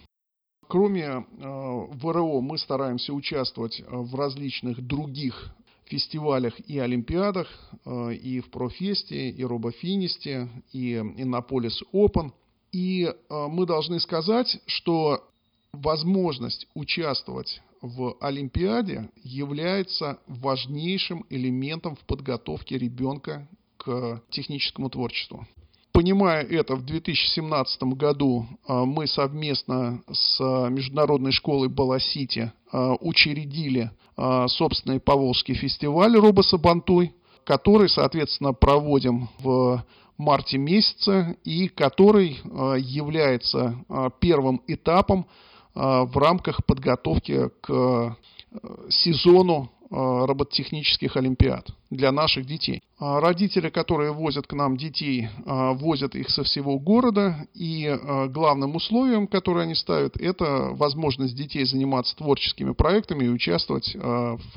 [0.71, 5.53] Кроме э, ВРО мы стараемся участвовать э, в различных других
[5.83, 7.49] фестивалях и олимпиадах,
[7.83, 12.31] э, и в Професте, и Робофинисте, и Иннополис Open.
[12.71, 15.27] И мы должны сказать, что
[15.73, 25.45] возможность участвовать в Олимпиаде является важнейшим элементом в подготовке ребенка к техническому творчеству.
[25.93, 33.91] Понимая это, в 2017 году а, мы совместно с а, Международной школой Баласити а, учредили
[34.47, 39.83] собственный Поволжский фестиваль Робосабантуй, который, соответственно, проводим в
[40.17, 42.37] марте месяце и который
[42.77, 43.83] является
[44.19, 45.25] первым этапом
[45.73, 48.15] в рамках подготовки к
[48.89, 52.81] сезону Э, робототехнических олимпиад для наших детей.
[52.97, 58.27] А родители, которые возят к нам детей, э, возят их со всего города, и э,
[58.29, 63.95] главным условием, которое они ставят, это возможность детей заниматься творческими проектами и участвовать,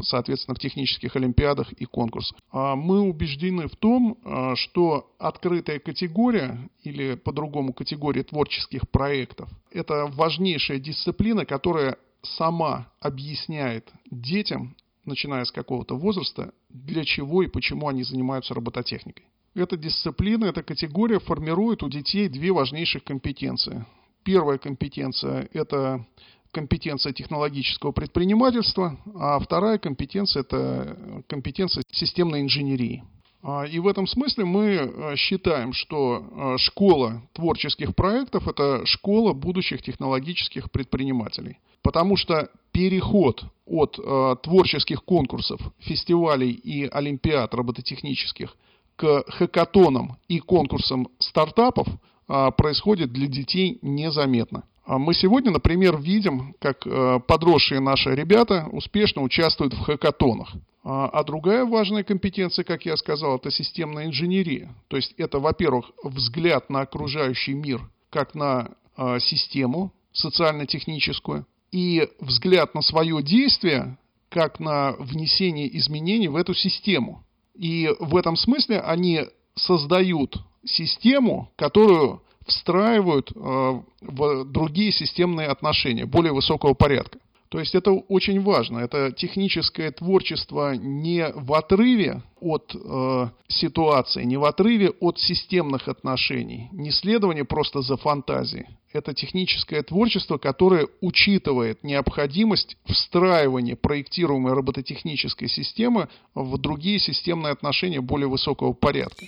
[0.02, 2.38] соответственно, в технических олимпиадах и конкурсах.
[2.52, 4.18] А мы убеждены в том,
[4.54, 14.76] что открытая категория, или по-другому категория творческих проектов, это важнейшая дисциплина, которая сама объясняет детям
[15.06, 19.26] начиная с какого-то возраста, для чего и почему они занимаются робототехникой.
[19.54, 23.86] Эта дисциплина, эта категория формирует у детей две важнейших компетенции.
[24.24, 26.04] Первая компетенция– это
[26.50, 33.04] компетенция технологического предпринимательства, а вторая компетенция– это компетенция системной инженерии.
[33.46, 39.34] А, и в этом смысле мы э, считаем, что э, школа творческих проектов– это школа
[39.34, 41.58] будущих технологических предпринимателей.
[41.82, 44.00] Потому что переход от
[44.42, 48.56] творческих конкурсов, фестивалей и олимпиад робототехнических
[48.96, 51.86] к хакатонам и конкурсам стартапов
[52.26, 54.64] происходит для детей незаметно.
[54.85, 56.87] А мы сегодня, например, видим, как
[57.26, 60.54] подросшие наши ребята успешно участвуют в хакатонах.
[60.85, 64.74] А, а другая важная компетенция, как я сказал, это системная инженерия.
[64.88, 67.80] То есть это, во-первых, взгляд на окружающий мир
[68.10, 73.96] как на э, систему социально-техническую и взгляд на свое действие
[74.28, 77.24] как на внесение изменений в эту систему.
[77.54, 79.22] И в этом смысле они
[79.54, 87.18] создают систему, которую встраивают э, в другие системные отношения более высокого порядка.
[87.54, 88.80] То есть это очень важно.
[88.80, 96.68] Это техническое творчество не в отрыве от э, ситуации, не в отрыве от системных отношений,
[96.72, 98.66] не следование просто за фантазией.
[98.92, 108.28] Это техническое творчество, которое учитывает необходимость встраивания проектируемой робототехнической системы в другие системные отношения более
[108.28, 109.26] высокого порядка.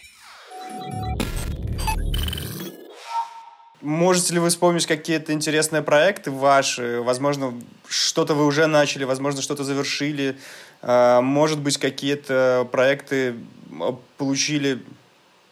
[3.83, 7.03] Можете ли вы вспомнить какие-то интересные проекты ваши?
[7.03, 7.55] Возможно,
[7.87, 10.39] что-то вы уже начали, возможно, что-то завершили.
[10.81, 13.35] А, может быть, какие-то проекты
[13.79, 14.83] а, получили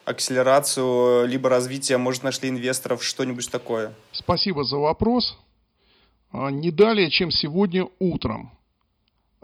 [0.07, 3.93] акселерацию, либо развитие, может, нашли инвесторов, что-нибудь такое?
[4.13, 5.39] Спасибо за вопрос.
[6.33, 8.53] А, не далее, чем сегодня утром.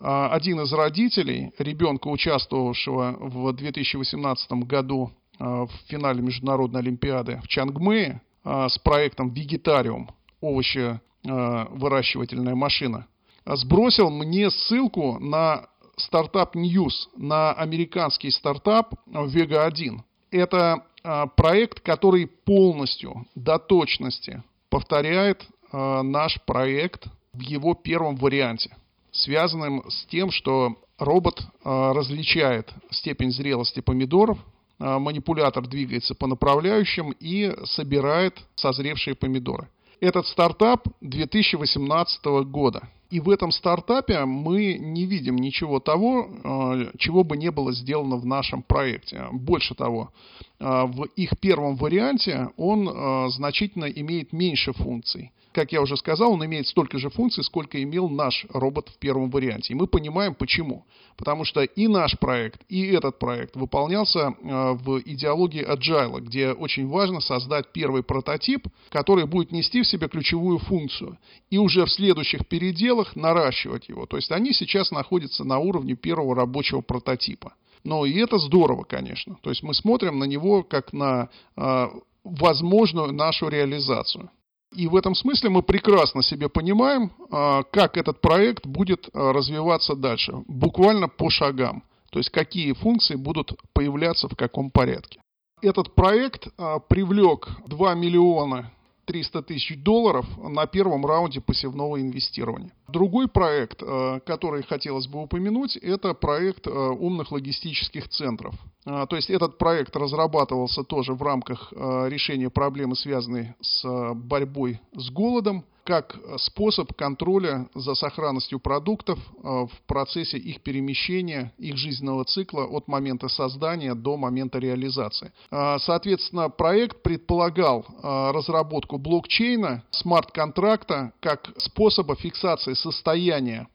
[0.03, 8.30] Один из родителей ребенка, участвовавшего в 2018 году в финале Международной Олимпиады в Чангмее, а,
[8.45, 10.11] с проектом «Вегетариум»,
[10.41, 13.07] овощевыращивательная машина,
[13.45, 15.67] сбросил мне ссылку на
[15.97, 20.03] стартап News, на американский стартап Vega 1.
[20.31, 28.77] Это а, проект, который полностью до точности повторяет а, наш проект в его первом варианте,
[29.13, 37.55] связанным с тем, что робот различает степень зрелости помидоров, а, манипулятор двигается по направляющим и
[37.65, 39.69] собирает созревшие помидоры.
[40.01, 42.89] Этот стартап 2018 года.
[43.11, 48.17] И в этом стартапе мы не видим ничего того, а, чего бы не было сделано
[48.17, 49.27] в нашем проекте.
[49.33, 50.13] Больше того,
[50.59, 55.33] а, в их первом варианте он значительно имеет меньше функций.
[55.53, 59.31] Как я уже сказал, он имеет столько же функций, сколько имел наш робот в первом
[59.31, 59.73] варианте.
[59.73, 60.87] И мы понимаем почему.
[61.17, 66.87] Потому что и наш проект, и этот проект выполнялся э, в идеологии Agile, где очень
[66.87, 71.19] важно создать первый прототип, который будет нести в себе ключевую функцию.
[71.51, 74.07] И уже в следующих переделах наращивать его.
[74.07, 77.55] То есть они сейчас находятся на уровне первого рабочего прототипа.
[77.83, 79.37] Но и это здорово, конечно.
[79.43, 81.89] То есть мы смотрим на него как на э,
[82.23, 84.31] возможную нашу реализацию.
[84.75, 89.97] И в этом смысле мы прекрасно себе понимаем, а, как этот проект будет а, развиваться
[89.97, 91.83] дальше, буквально по шагам.
[92.11, 95.21] То есть какие функции будут появляться в каком порядке.
[95.61, 98.73] Этот проект а, привлек 2 миллиона
[99.11, 102.71] 300 тысяч долларов на первом раунде пассивного инвестирования.
[102.87, 108.55] Другой проект, э, который хотелось бы упомянуть, это проект э, умных логистических центров.
[108.87, 114.81] А, то есть этот проект разрабатывался тоже в рамках э, решения проблемы, связанной с борьбой
[114.95, 122.25] с голодом как способ контроля за сохранностью продуктов э, в процессе их перемещения, их жизненного
[122.25, 125.33] цикла от момента создания до момента реализации.
[125.51, 133.67] Э, соответственно, проект предполагал э, разработку блокчейна, смарт-контракта как способа фиксации состояния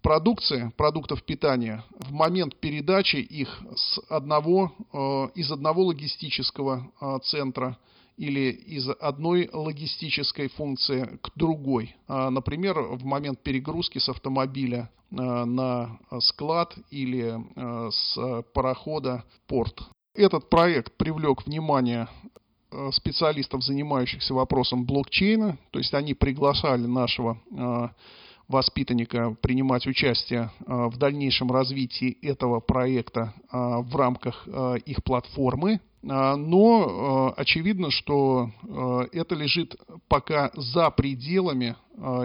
[0.00, 4.72] продукции, продуктов питания в момент передачи их с одного,
[5.34, 6.90] из одного логистического
[7.24, 7.76] центра
[8.18, 11.94] или из одной логистической функции к другой.
[12.08, 19.80] А, например, в момент перегрузки с автомобиля а, на склад или а, с парохода порт.
[20.14, 22.08] Этот проект привлек внимание
[22.92, 27.40] специалистов, занимающихся вопросом блокчейна, то есть они приглашали нашего
[28.46, 34.46] воспитанника принимать участие в дальнейшем развитии этого проекта в рамках
[34.84, 35.80] их платформы.
[36.06, 39.76] А, но а, очевидно, что а, это лежит
[40.08, 41.76] пока за пределами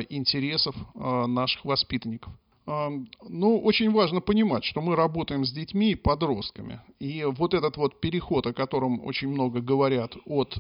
[0.10, 2.32] интересов наших воспитанников.
[2.68, 6.80] Ну, очень важно понимать, что мы работаем с детьми и подростками.
[7.00, 10.54] И вот этот вот переход, о котором очень много говорят, от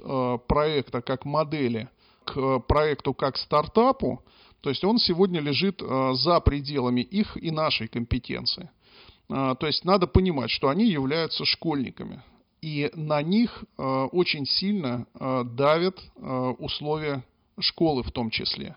[0.47, 1.89] проекта как модели
[2.26, 4.24] к проекту как стартапу,
[4.61, 5.80] то есть он сегодня лежит
[6.14, 8.72] за пределами их и нашей компетенции.
[9.28, 12.24] То есть надо понимать, что они являются школьниками
[12.64, 13.84] и на них э,
[14.14, 17.22] очень сильно э, давят э, условия
[17.59, 18.76] школы в том числе.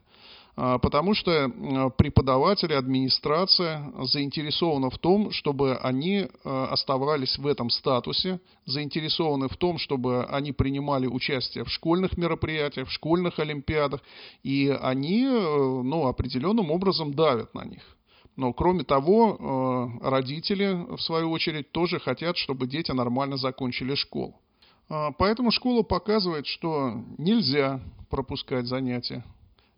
[0.54, 1.50] Потому что
[1.98, 10.24] преподаватели, администрация заинтересованы в том, чтобы они оставались в этом статусе, заинтересованы в том, чтобы
[10.24, 14.00] они принимали участие в школьных мероприятиях, в школьных олимпиадах,
[14.44, 17.95] и они ну, определенным образом давят на них.
[18.36, 24.34] Но кроме того, э, родители, в свою очередь, тоже хотят, чтобы дети нормально закончили школу.
[24.88, 27.80] А, поэтому школа показывает, что нельзя
[28.10, 29.24] пропускать занятия,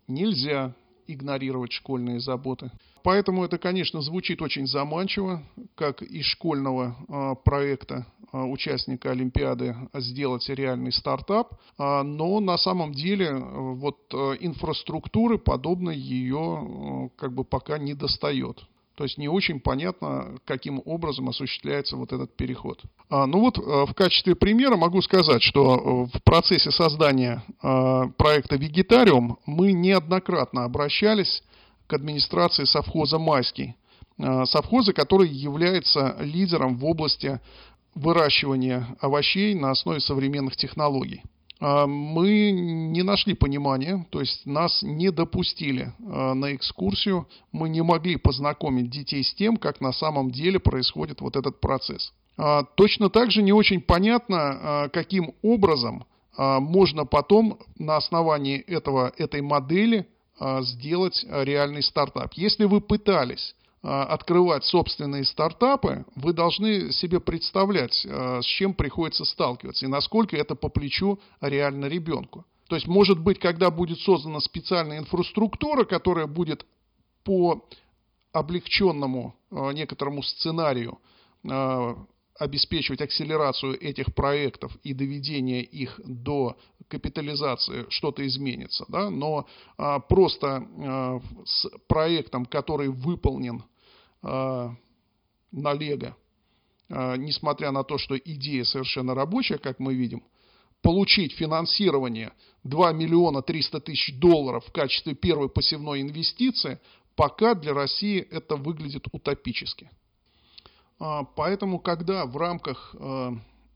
[0.09, 0.75] нельзя
[1.07, 2.71] игнорировать школьные заботы.
[3.09, 5.43] Поэтому это, конечно, звучит очень заманчиво,
[5.77, 8.05] как из школьного э, проекта
[8.35, 17.11] э, участника Олимпиады сделать реальный стартап, э, но на самом деле вот инфраструктуры подобной ее
[17.17, 18.61] как бы пока не достает.
[18.95, 22.83] То есть не очень понятно, каким образом осуществляется вот этот переход.
[23.09, 29.73] А, ну вот в качестве примера могу сказать, что в процессе создания проекта «Вегетариум» мы
[29.73, 31.43] неоднократно обращались
[31.89, 33.75] к администрации совхоза «Майский».
[34.19, 37.41] Э, совхоза, который является лидером в области
[37.95, 41.23] выращивания овощей на основе современных технологий.
[41.61, 47.83] Э, мы не нашли понимания, то есть нас не допустили э, на экскурсию, мы не
[47.83, 52.13] могли познакомить детей с тем, как на самом деле происходит вот этот процесс.
[52.77, 56.05] Точно так же не очень понятно, каким образом
[56.37, 60.07] можно потом на основании этого, этой модели
[60.63, 62.35] сделать реальный стартап.
[62.35, 69.25] Если вы пытались а, открывать собственные стартапы, вы должны себе представлять, а, с чем приходится
[69.25, 72.45] сталкиваться и насколько это по плечу реально ребенку.
[72.69, 76.67] То есть, может быть, когда будет создана специальная инфраструктура, которая будет
[77.25, 77.65] по
[78.33, 80.99] облегченному некоторому сценарию
[82.39, 86.59] обеспечивать акселерацию этих проектов и доведение их до
[86.89, 93.63] капитализации что-то изменится, да, но а, просто а, с проектом, который выполнен
[94.23, 94.75] а,
[95.53, 96.17] на Лего,
[96.89, 100.23] а, несмотря на то, что идея совершенно рабочая, как мы видим,
[100.83, 102.33] получить финансирование
[102.65, 106.81] 2 миллиона 300 тысяч долларов в качестве первой посевной инвестиции,
[107.17, 109.91] пока для России это выглядит утопически.
[110.99, 113.33] А, поэтому, когда в рамках а,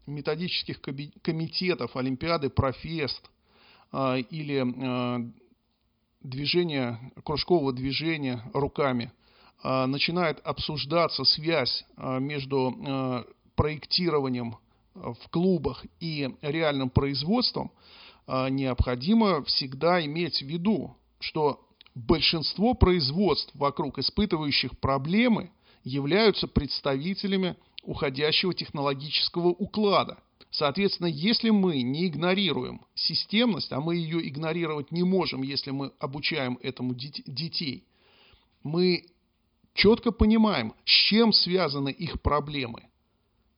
[0.06, 3.30] методических комитетов Олимпиады, Профест
[3.90, 5.32] а, или
[6.20, 9.12] движения, кружкового движения руками
[9.64, 13.24] начинает обсуждаться связь между
[13.54, 14.56] проектированием
[14.94, 17.70] в клубах и реальным производством,
[18.26, 25.50] необходимо всегда иметь в виду, что большинство производств вокруг испытывающих проблемы–
[25.84, 30.18] являются представителями уходящего технологического уклада.
[30.50, 36.58] Соответственно, если мы не игнорируем системность, а мы ее игнорировать не можем, если мы обучаем
[36.62, 37.84] этому детей,
[38.62, 39.06] мы
[39.74, 42.82] четко понимаем, с чем связаны их проблемы,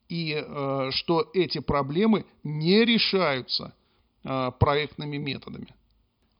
[0.08, 3.74] и э, что эти проблемы не решаются
[4.22, 5.74] э, проектными методами.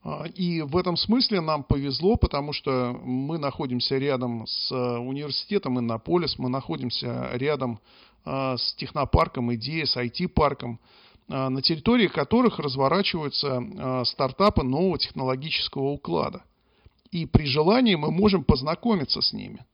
[0.05, 5.79] А, и в этом смысле нам повезло, потому что мы находимся рядом с э, университетом
[5.79, 7.79] Иннополис, мы находимся рядом
[8.23, 10.79] а, с технопарком Идея, с IT-парком,
[11.27, 16.43] а, на территории которых разворачиваются стартапы нового технологического уклада.
[17.09, 19.65] И при желании мы можем познакомиться с ними.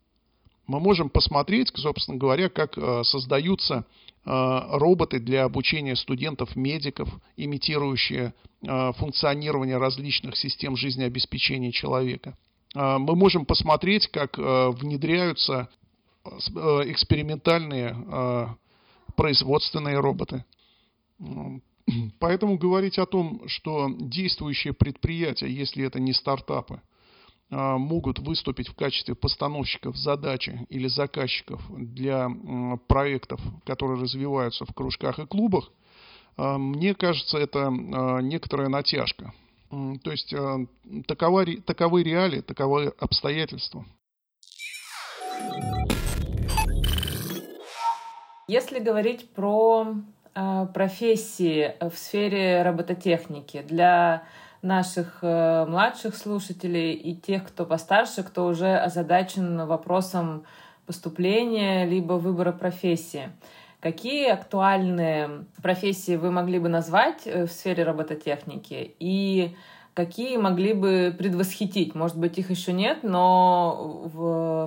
[0.67, 3.85] Мы можем посмотреть, собственно говоря, как э, создаются
[4.23, 12.37] Э, роботы для обучения студентов-медиков, имитирующие э, функционирование различных систем жизнеобеспечения человека.
[12.73, 15.67] Мы можем посмотреть, как внедряются
[16.23, 18.55] экспериментальные
[19.17, 20.45] производственные роботы.
[22.19, 26.79] Поэтому говорить о том, что действующие предприятия, если это не стартапы,
[27.51, 32.29] могут выступить в качестве постановщиков задачи или заказчиков для
[32.87, 35.69] проектов, которые развиваются в кружках и клубах,
[36.37, 39.33] а, мне кажется, это а, некоторая натяжка.
[40.03, 40.33] То есть
[41.07, 43.85] таковы, таковы реалии, таковы обстоятельства.
[48.49, 49.93] Если говорить про
[50.73, 54.23] профессии в сфере робототехники для
[54.61, 60.43] наших э, младших слушателей и тех, кто постарше, кто уже озадачен вопросом
[60.85, 63.29] поступления либо выбора профессии.
[63.79, 69.55] Какие актуальные профессии вы могли бы назвать э, в сфере робототехники и
[69.95, 71.95] какие могли бы предвосхитить?
[71.95, 74.03] Может быть, их еще нет, но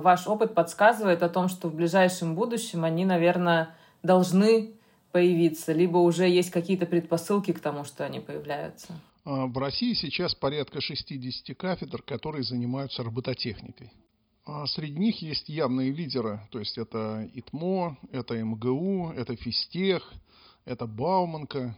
[0.03, 3.69] ваш опыт подсказывает о том, что в ближайшем будущем они, наверное,
[4.03, 4.71] должны
[5.13, 8.93] появиться, либо уже есть какие-то предпосылки к тому, что они появляются.
[9.25, 13.91] А, в России сейчас порядка 60 кафедр, которые занимаются робототехникой.
[14.45, 20.13] А среди них есть явные лидеры, то есть это ИТМО, это МГУ, это Физтех,
[20.65, 21.75] это Бауманка,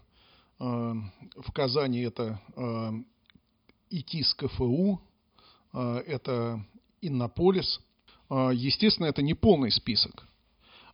[0.59, 0.93] а,
[1.37, 2.41] в Казани это
[3.89, 4.99] ИТИС КФУ,
[5.71, 6.65] это
[6.99, 7.79] Иннополис.
[8.29, 10.26] Естественно, это не полный список.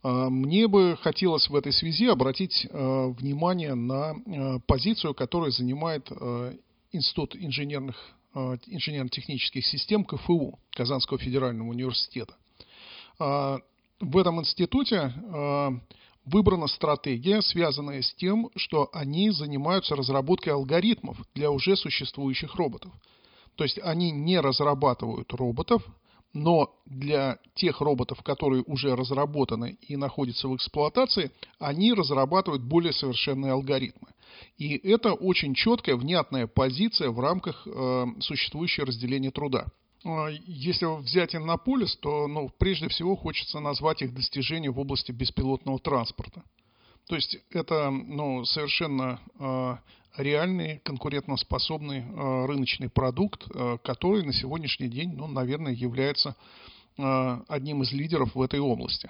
[0.03, 6.11] Мне бы хотелось в этой связи обратить внимание на позицию, которую занимает
[6.91, 7.95] Институт инженерных,
[8.35, 12.35] инженерно-технических систем КФУ Казанского федерального университета.
[13.17, 15.13] В этом институте
[16.25, 22.91] выбрана стратегия, связанная с тем, что они занимаются разработкой алгоритмов для уже существующих роботов.
[23.55, 25.81] То есть они не разрабатывают роботов,
[26.33, 33.53] но для тех роботов, которые уже разработаны и находятся в эксплуатации, они разрабатывают более совершенные
[33.53, 34.07] алгоритмы.
[34.57, 39.67] И это очень четкая, внятная позиция в рамках э, существующего разделения труда.
[40.05, 45.79] А, если взять Иннополис, то ну, прежде всего хочется назвать их достижения в области беспилотного
[45.79, 46.43] транспорта.
[47.07, 49.75] То есть это ну, совершенно э,
[50.17, 56.35] реальный, конкурентоспособный э, рыночный продукт, э, который на сегодняшний день, ну, наверное, является
[56.97, 59.09] э, одним из лидеров в этой области.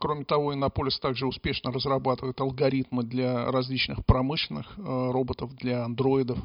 [0.00, 6.38] Кроме того, Иннополис также успешно разрабатывает алгоритмы для различных промышленных роботов, для андроидов.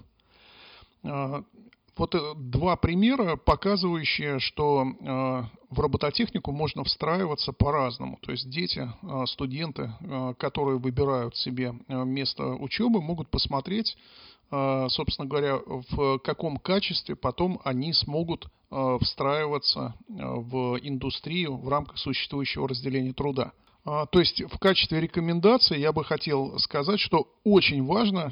[1.96, 8.18] Вот э, два примера, показывающие, что э, в робототехнику можно встраиваться по-разному.
[8.22, 9.94] То есть дети, э, студенты,
[10.38, 13.96] которые выбирают себе место учебы, могут посмотреть,
[14.50, 15.58] собственно говоря,
[15.90, 18.48] в каком качестве потом они смогут
[19.02, 23.54] встраиваться в индустрию в рамках существующего разделения труда.
[23.84, 28.32] То есть в качестве рекомендации я бы хотел сказать, что очень важно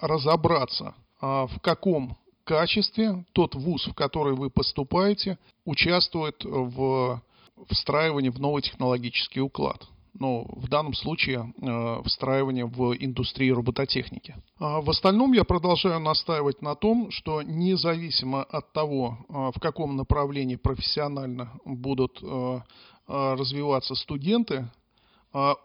[0.00, 7.22] разобраться, в каком качестве тот вуз, в который вы поступаете, участвует в
[7.68, 9.86] встраивании в новый технологический уклад.
[10.14, 14.36] Но в данном случае э, встраивание в индустрию робототехники.
[14.58, 19.96] А в остальном я продолжаю настаивать на том, что независимо от того, э, в каком
[19.96, 22.60] направлении профессионально будут э,
[23.08, 24.70] развиваться студенты,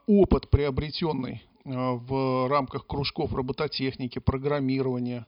[0.07, 5.27] опыт, приобретенный в рамках кружков робототехники, программирования,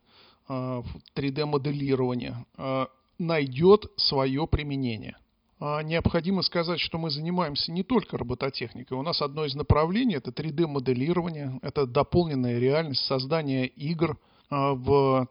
[0.50, 2.88] 3D-моделирования э, э,
[3.20, 5.16] найдет свое применение.
[5.60, 8.98] А необходимо сказать, что мы занимаемся не только робототехникой.
[8.98, 14.18] У нас одно из направлений– это 3D-моделирование, это дополненная реальность, создание игр
[14.50, 15.28] э, в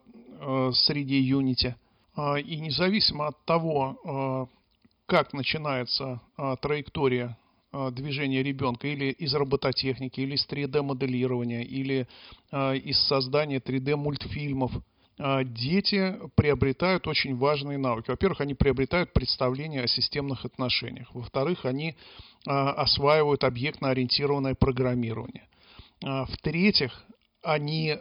[0.72, 1.74] среде Unity.
[2.44, 4.48] И независимо от того,
[5.06, 6.20] как начинается
[6.62, 7.36] траектория
[7.90, 12.06] движения ребенка или из робототехники, или из 3D-моделирования, или
[12.52, 14.82] из создания 3D-мультфильмов– а,
[15.44, 18.10] дети приобретают очень важные навыки.
[18.10, 21.08] Во-первых, они приобретают представление о системных отношениях.
[21.12, 21.96] Во-вторых, они
[22.46, 25.48] а, осваивают объектно-ориентированное программирование.
[26.04, 27.04] А, в-третьих,
[27.42, 27.96] они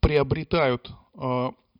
[0.00, 0.90] приобретают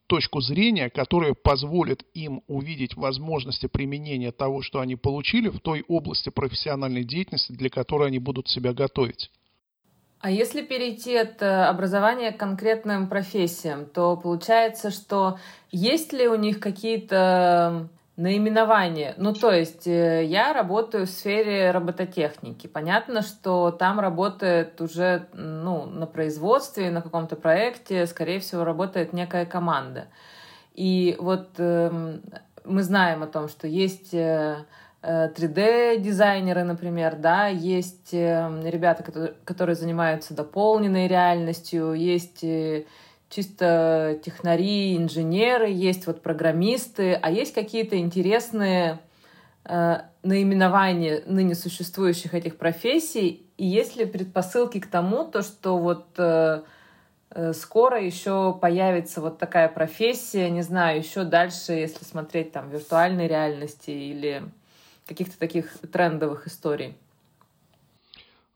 [0.09, 6.31] точку зрения, которая позволит им увидеть возможности применения того, что они получили в той области
[6.31, 9.31] профессиональной деятельности, для которой они будут себя готовить.
[10.21, 15.39] А если перейти от э, образования к конкретным профессиям, то получается, что
[15.71, 19.15] есть ли у них какие-то наименования?
[19.17, 22.67] Ну, то есть э, я работаю в сфере робототехники.
[22.67, 29.47] Понятно, что там работает уже ну, на производстве, на каком-то проекте, скорее всего, работает некая
[29.47, 30.09] команда.
[30.75, 32.19] И вот э,
[32.65, 34.65] мы знаем о том, что есть э,
[35.03, 39.05] 3D-дизайнеры, э, например, да, есть э, ребята,
[39.45, 42.85] которые, занимаются дополненной реальностью, есть э,
[43.29, 48.99] чисто технари, инженеры, есть вот программисты, а есть какие-то интересные
[49.65, 56.07] э, наименования ныне существующих этих профессий, и есть ли предпосылки к тому, то, что вот
[56.17, 56.63] э,
[57.53, 63.91] скоро еще появится вот такая профессия, не знаю, еще дальше, если смотреть там виртуальной реальности
[63.91, 64.43] или
[65.09, 66.95] каких-то таких трендовых историй?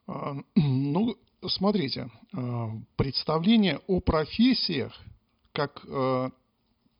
[0.07, 4.97] А, ну, смотрите, а, представление о профессиях,
[5.51, 6.29] как а,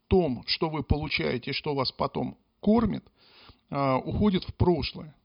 [0.07, 3.03] том, что вы получаете, что вас потом кормит,
[3.71, 5.15] уходит в прошлое.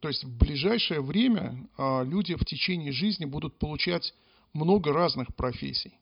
[0.00, 4.12] То есть в ближайшее время люди в течение жизни будут получать
[4.52, 5.92] много разных профессий.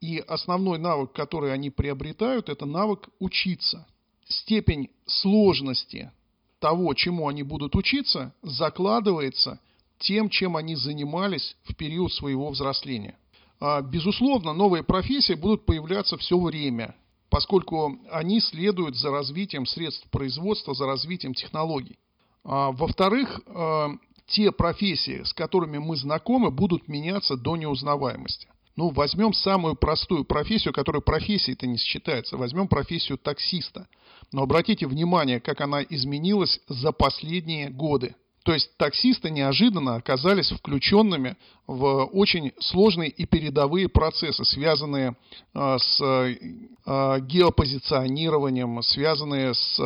[0.00, 3.84] И основной навык, который они приобретают, это навык учиться.
[4.28, 6.10] Степень сложности
[6.58, 9.60] того, чему они будут учиться, закладывается
[9.98, 13.16] тем, чем они занимались в период своего взросления.
[13.60, 16.94] А, безусловно, новые профессии будут появляться все время,
[17.30, 21.98] поскольку они следуют за развитием средств производства, за развитием технологий.
[22.44, 23.90] А, во-вторых, а,
[24.26, 28.48] те профессии, с которыми мы знакомы, будут меняться до неузнаваемости.
[28.76, 32.36] Ну, возьмем самую простую профессию, которая профессией-то не считается.
[32.36, 33.88] Возьмем профессию таксиста.
[34.32, 38.14] Но обратите внимание, как она изменилась за последние годы.
[38.44, 45.16] То есть таксисты неожиданно оказались включенными в очень сложные и передовые процессы, связанные
[45.52, 49.78] э, с э, геопозиционированием, связанные с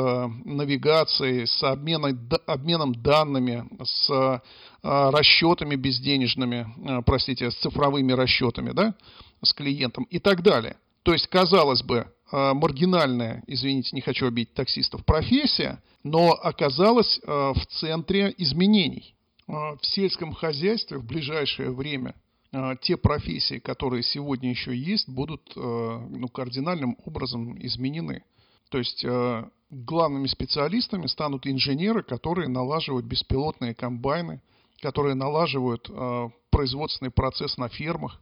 [0.44, 4.42] навигацией, с обменом данными, с
[4.82, 8.94] расчетами безденежными, простите, с цифровыми расчетами, да,
[9.42, 10.76] с клиентом и так далее.
[11.02, 18.34] То есть, казалось бы, маргинальная, извините, не хочу обидеть таксистов, профессия, но оказалась в центре
[18.38, 19.14] изменений.
[19.46, 22.14] В сельском хозяйстве в ближайшее время
[22.82, 28.22] те профессии, которые сегодня еще есть, будут ну, кардинальным образом изменены.
[28.70, 29.04] То есть
[29.70, 34.40] главными специалистами станут инженеры, которые налаживают беспилотные комбайны,
[34.80, 35.90] которые налаживают
[36.50, 38.20] производственный процесс на фермах.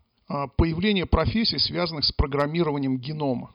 [0.56, 3.54] Появление профессий, связанных с программированием генома.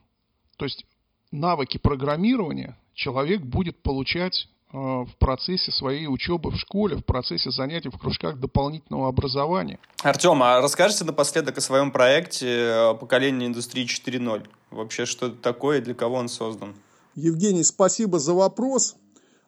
[0.57, 0.85] То есть
[1.31, 7.89] навыки программирования человек будет получать э, в процессе своей учебы в школе, в процессе занятий
[7.89, 9.79] в кружках дополнительного образования.
[10.03, 14.47] Артем, а расскажите напоследок о своем проекте э, «Поколение индустрии 4.0».
[14.71, 16.75] Вообще, что это такое и для кого он создан?
[17.15, 18.95] Евгений, спасибо за вопрос.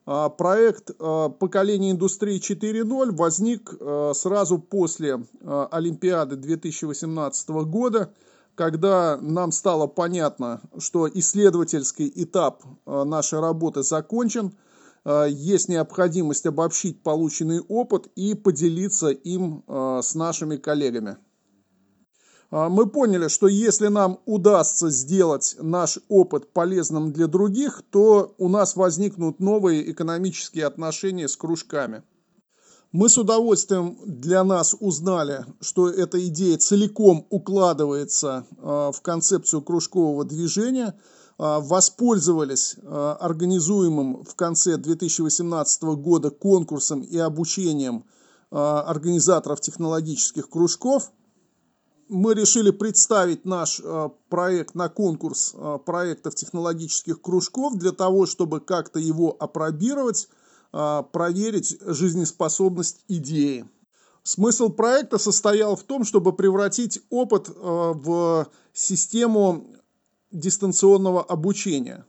[0.07, 3.73] А, проект э, «Поколение индустрии 4.0» возник
[4.15, 5.19] сразу после
[5.71, 8.11] Олимпиады 2018 года–
[8.55, 14.55] когда нам стало понятно, что исследовательский этап э, нашей работы закончен,
[15.03, 21.17] э, есть необходимость обобщить полученный опыт и поделиться им э, с нашими коллегами.
[22.51, 28.75] Мы поняли, что если нам удастся сделать наш опыт полезным для других, то у нас
[28.75, 32.03] возникнут новые экономические отношения с кружками–
[32.95, 40.23] мы с удовольствием для нас узнали, что эта идея целиком укладывается а, в концепцию кружкового
[40.23, 40.97] движения,
[41.37, 48.05] а, воспользовались а, организуемым в конце 2018 года конкурсом и обучением
[48.49, 51.11] организаторов технологических кружков.
[52.07, 53.81] Мы решили представить наш
[54.29, 55.53] проект на конкурс
[55.85, 60.29] проектов технологических кружков для того, чтобы как-то его опробировать,
[61.11, 63.65] проверить жизнеспособность идеи.
[64.23, 69.67] Смысл проекта состоял в том, чтобы превратить опыт а, в систему
[70.31, 72.05] дистанционного обучения.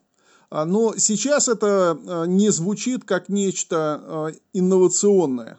[0.48, 5.58] А, но сейчас это не звучит как нечто инновационное,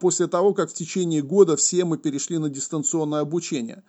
[0.00, 3.84] после того, как в течение года все мы перешли на дистанционное обучение.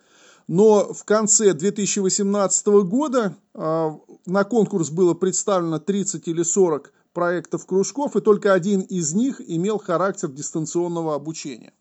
[0.46, 8.20] Но в конце 2018 года на конкурс было представлено 30 или 40 проектов кружков, и
[8.20, 11.72] только один из них имел характер дистанционного обучения.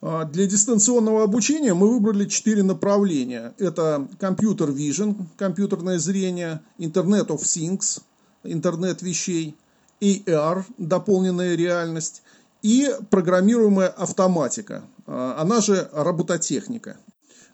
[0.00, 3.52] А, для дистанционного обучения мы выбрали четыре направления.
[3.58, 8.00] Это компьютер vision, компьютерное зрение, Internet of Things,
[8.42, 9.54] интернет вещей,
[10.00, 12.22] AR, дополненная реальность,
[12.62, 16.96] и программируемая автоматика, а, она же робототехника.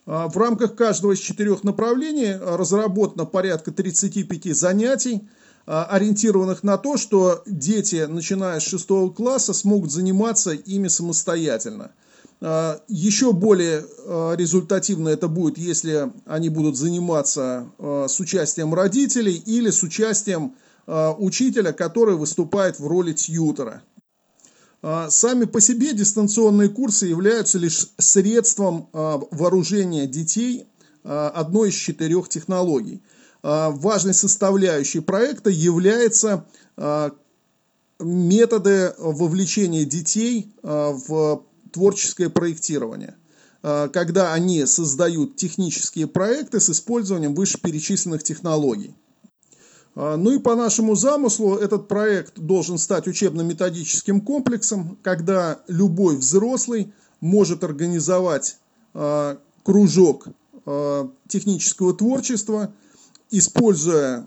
[0.06, 5.28] А, в рамках каждого из четырех направлений разработано порядка 35 занятий,
[5.68, 11.90] ориентированных на то, что дети, начиная с шестого класса, смогут заниматься ими самостоятельно.
[12.40, 19.70] А, еще более а, результативно это будет, если они будут заниматься с участием родителей или
[19.70, 20.54] с участием
[20.86, 23.82] учителя, который выступает в роли тьютера.
[24.80, 30.66] Сами по себе дистанционные курсы являются лишь средством вооружения детей
[31.02, 37.12] одной из четырех технологий– а, важной составляющей проекта является а,
[37.98, 43.16] методы вовлечения детей а, в творческое проектирование
[43.60, 48.94] когда они создают технические проекты с использованием вышеперечисленных технологий.
[49.96, 57.64] Ну и по нашему замыслу этот проект должен стать учебно-методическим комплексом, когда любой взрослый может
[57.64, 58.58] организовать
[59.64, 60.28] кружок
[61.26, 62.72] технического творчества–
[63.30, 64.26] используя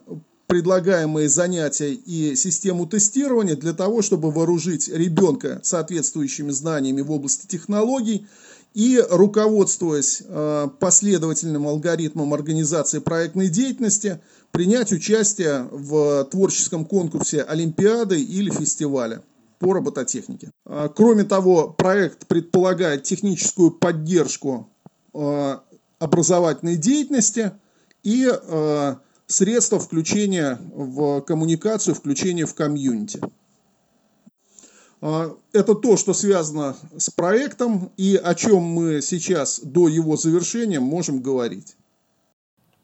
[0.52, 8.28] предлагаемые занятия и систему тестирования для того, чтобы вооружить ребенка соответствующими знаниями в области технологий
[8.74, 14.20] и, руководствуясь э, последовательным алгоритмом организации проектной деятельности,
[14.52, 19.24] принять участие в творческом конкурсе Олимпиады или фестиваля
[19.60, 20.52] по робототехнике.
[20.66, 24.70] Э, кроме того, проект предполагает техническую поддержку
[25.14, 25.58] э,
[26.00, 27.54] образовательной деятельности–
[28.04, 28.96] и э,
[29.28, 33.22] средства включения в коммуникацию, включения в комьюнити.
[35.02, 40.80] Э, это то, что связано с проектом и о чем мы сейчас до его завершения
[40.80, 41.76] можем говорить.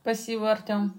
[0.02, 0.94] Спасибо, Артем.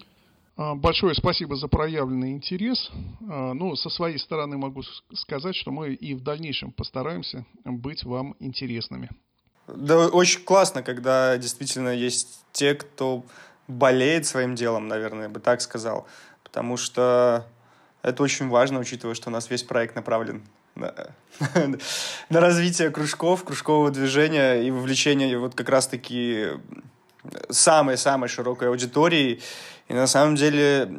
[0.58, 2.90] А, большое спасибо за проявленный интерес.
[3.28, 4.82] А, ну, со своей стороны могу
[5.14, 9.08] сказать, что мы и в дальнейшем постараемся быть вам интересными.
[9.68, 13.24] Да, очень классно, когда действительно есть те, кто
[13.68, 16.06] болеет своим делом, наверное, я бы так сказал.
[16.42, 17.46] Потому что
[18.02, 20.42] это очень важно, учитывая, что у нас весь проект направлен
[20.74, 20.94] на,
[22.30, 26.48] на развитие кружков, кружкового движения и вовлечение вот как раз-таки
[27.50, 29.40] самой-самой широкой аудитории.
[29.88, 30.90] И на самом деле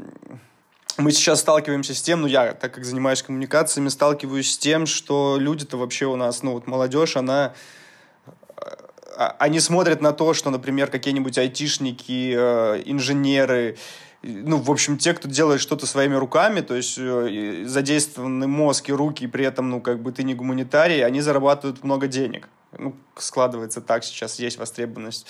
[0.98, 5.38] мы сейчас сталкиваемся с тем, ну я, так как занимаюсь коммуникациями, сталкиваюсь с тем, что
[5.40, 7.54] люди-то вообще у нас, ну вот молодежь, она
[9.20, 13.78] они смотрят на то, что, например, какие-нибудь айтишники, э, инженеры,
[14.22, 18.94] ну, в общем, те, кто делает что-то своими руками, то есть э, задействованы мозг и
[18.94, 22.48] руки, и при этом, ну, как бы ты не гуманитарий, они зарабатывают много денег.
[22.78, 25.28] Ну, складывается так, сейчас есть востребованность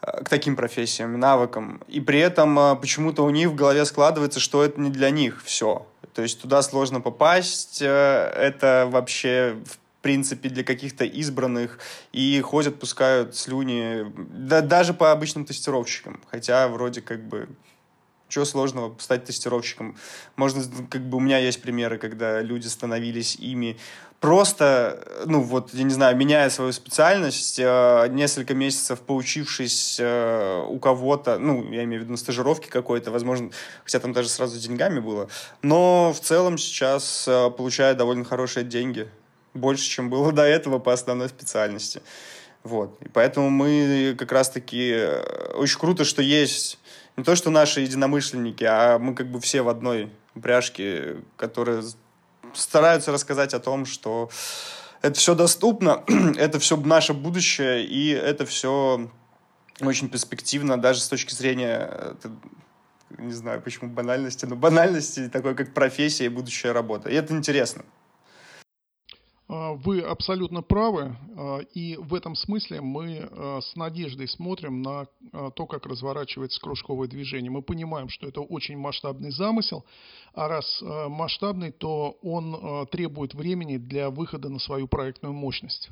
[0.00, 1.80] к таким профессиям, навыкам.
[1.86, 5.42] И при этом а, почему-то у них в голове складывается, что это не для них
[5.44, 5.86] все.
[6.14, 11.78] То есть туда сложно попасть, э, это вообще в принципе для каких-то избранных
[12.12, 16.20] и ходят, пускают слюни, да, даже по обычным тестировщикам.
[16.30, 17.48] Хотя вроде как бы
[18.28, 19.96] чего сложного стать тестировщиком?
[20.36, 23.76] Можно, как бы у меня есть примеры, когда люди становились ими
[24.20, 30.78] просто, ну вот, я не знаю, меняя свою специальность, э, несколько месяцев поучившись э, у
[30.78, 33.50] кого-то, ну, я имею в виду на стажировке какой-то, возможно,
[33.84, 35.28] хотя там даже сразу деньгами было,
[35.60, 39.08] но в целом сейчас э, получаю довольно хорошие деньги,
[39.54, 42.02] больше, чем было до этого по основной специальности.
[42.62, 42.96] Вот.
[43.02, 44.92] И поэтому мы как раз-таки...
[44.94, 46.78] Э, очень круто, что есть
[47.16, 51.82] не то, что наши единомышленники, а мы как бы все в одной упряжке, которые
[52.54, 54.30] стараются рассказать о том, что
[55.02, 56.04] это все доступно,
[56.36, 59.10] это все наше будущее, и это все
[59.80, 62.16] очень перспективно, даже с точки зрения,
[63.18, 67.08] не знаю, почему банальности, но банальности такой, как профессия и будущая работа.
[67.08, 67.84] И это интересно.
[69.52, 75.06] А, вы абсолютно правы, а, и в этом смысле мы а, с надеждой смотрим на
[75.54, 77.50] то, как разворачивается кружковое движение.
[77.50, 79.84] Мы понимаем, что это очень масштабный замысел,
[80.34, 85.90] а раз масштабный, то он требует времени для выхода на свою проектную мощность.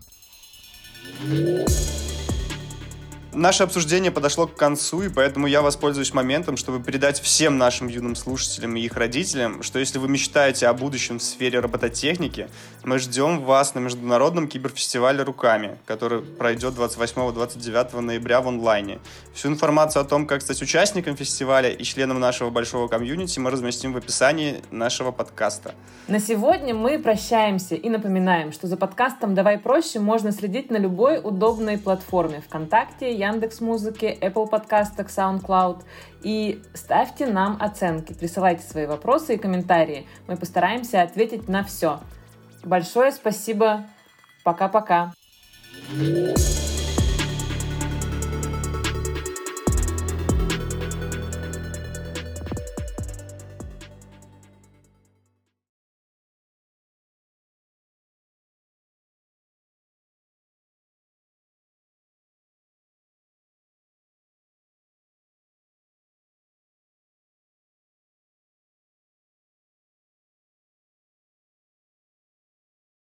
[3.33, 8.17] Наше обсуждение подошло к концу, и поэтому я воспользуюсь моментом, чтобы передать всем нашим юным
[8.17, 12.49] слушателям и их родителям, что если вы мечтаете о будущем в сфере робототехники,
[12.83, 18.99] мы ждем вас на Международном киберфестивале «Руками», который пройдет 28-29 ноября в онлайне.
[19.33, 23.93] Всю информацию о том, как стать участником фестиваля и членом нашего большого комьюнити мы разместим
[23.93, 25.77] в описании нашего подкаста.
[26.09, 31.21] На сегодня мы прощаемся и напоминаем, что за подкастом «Давай проще» можно следить на любой
[31.23, 35.83] удобной платформе ВКонтакте, Яндекс Музыки, Apple подкастах, SoundCloud.
[36.23, 40.07] И ставьте нам оценки, присылайте свои вопросы и комментарии.
[40.27, 42.01] Мы постараемся ответить на все.
[42.65, 43.85] Большое спасибо.
[44.43, 45.13] Пока-пока.
[45.93, 46.80] you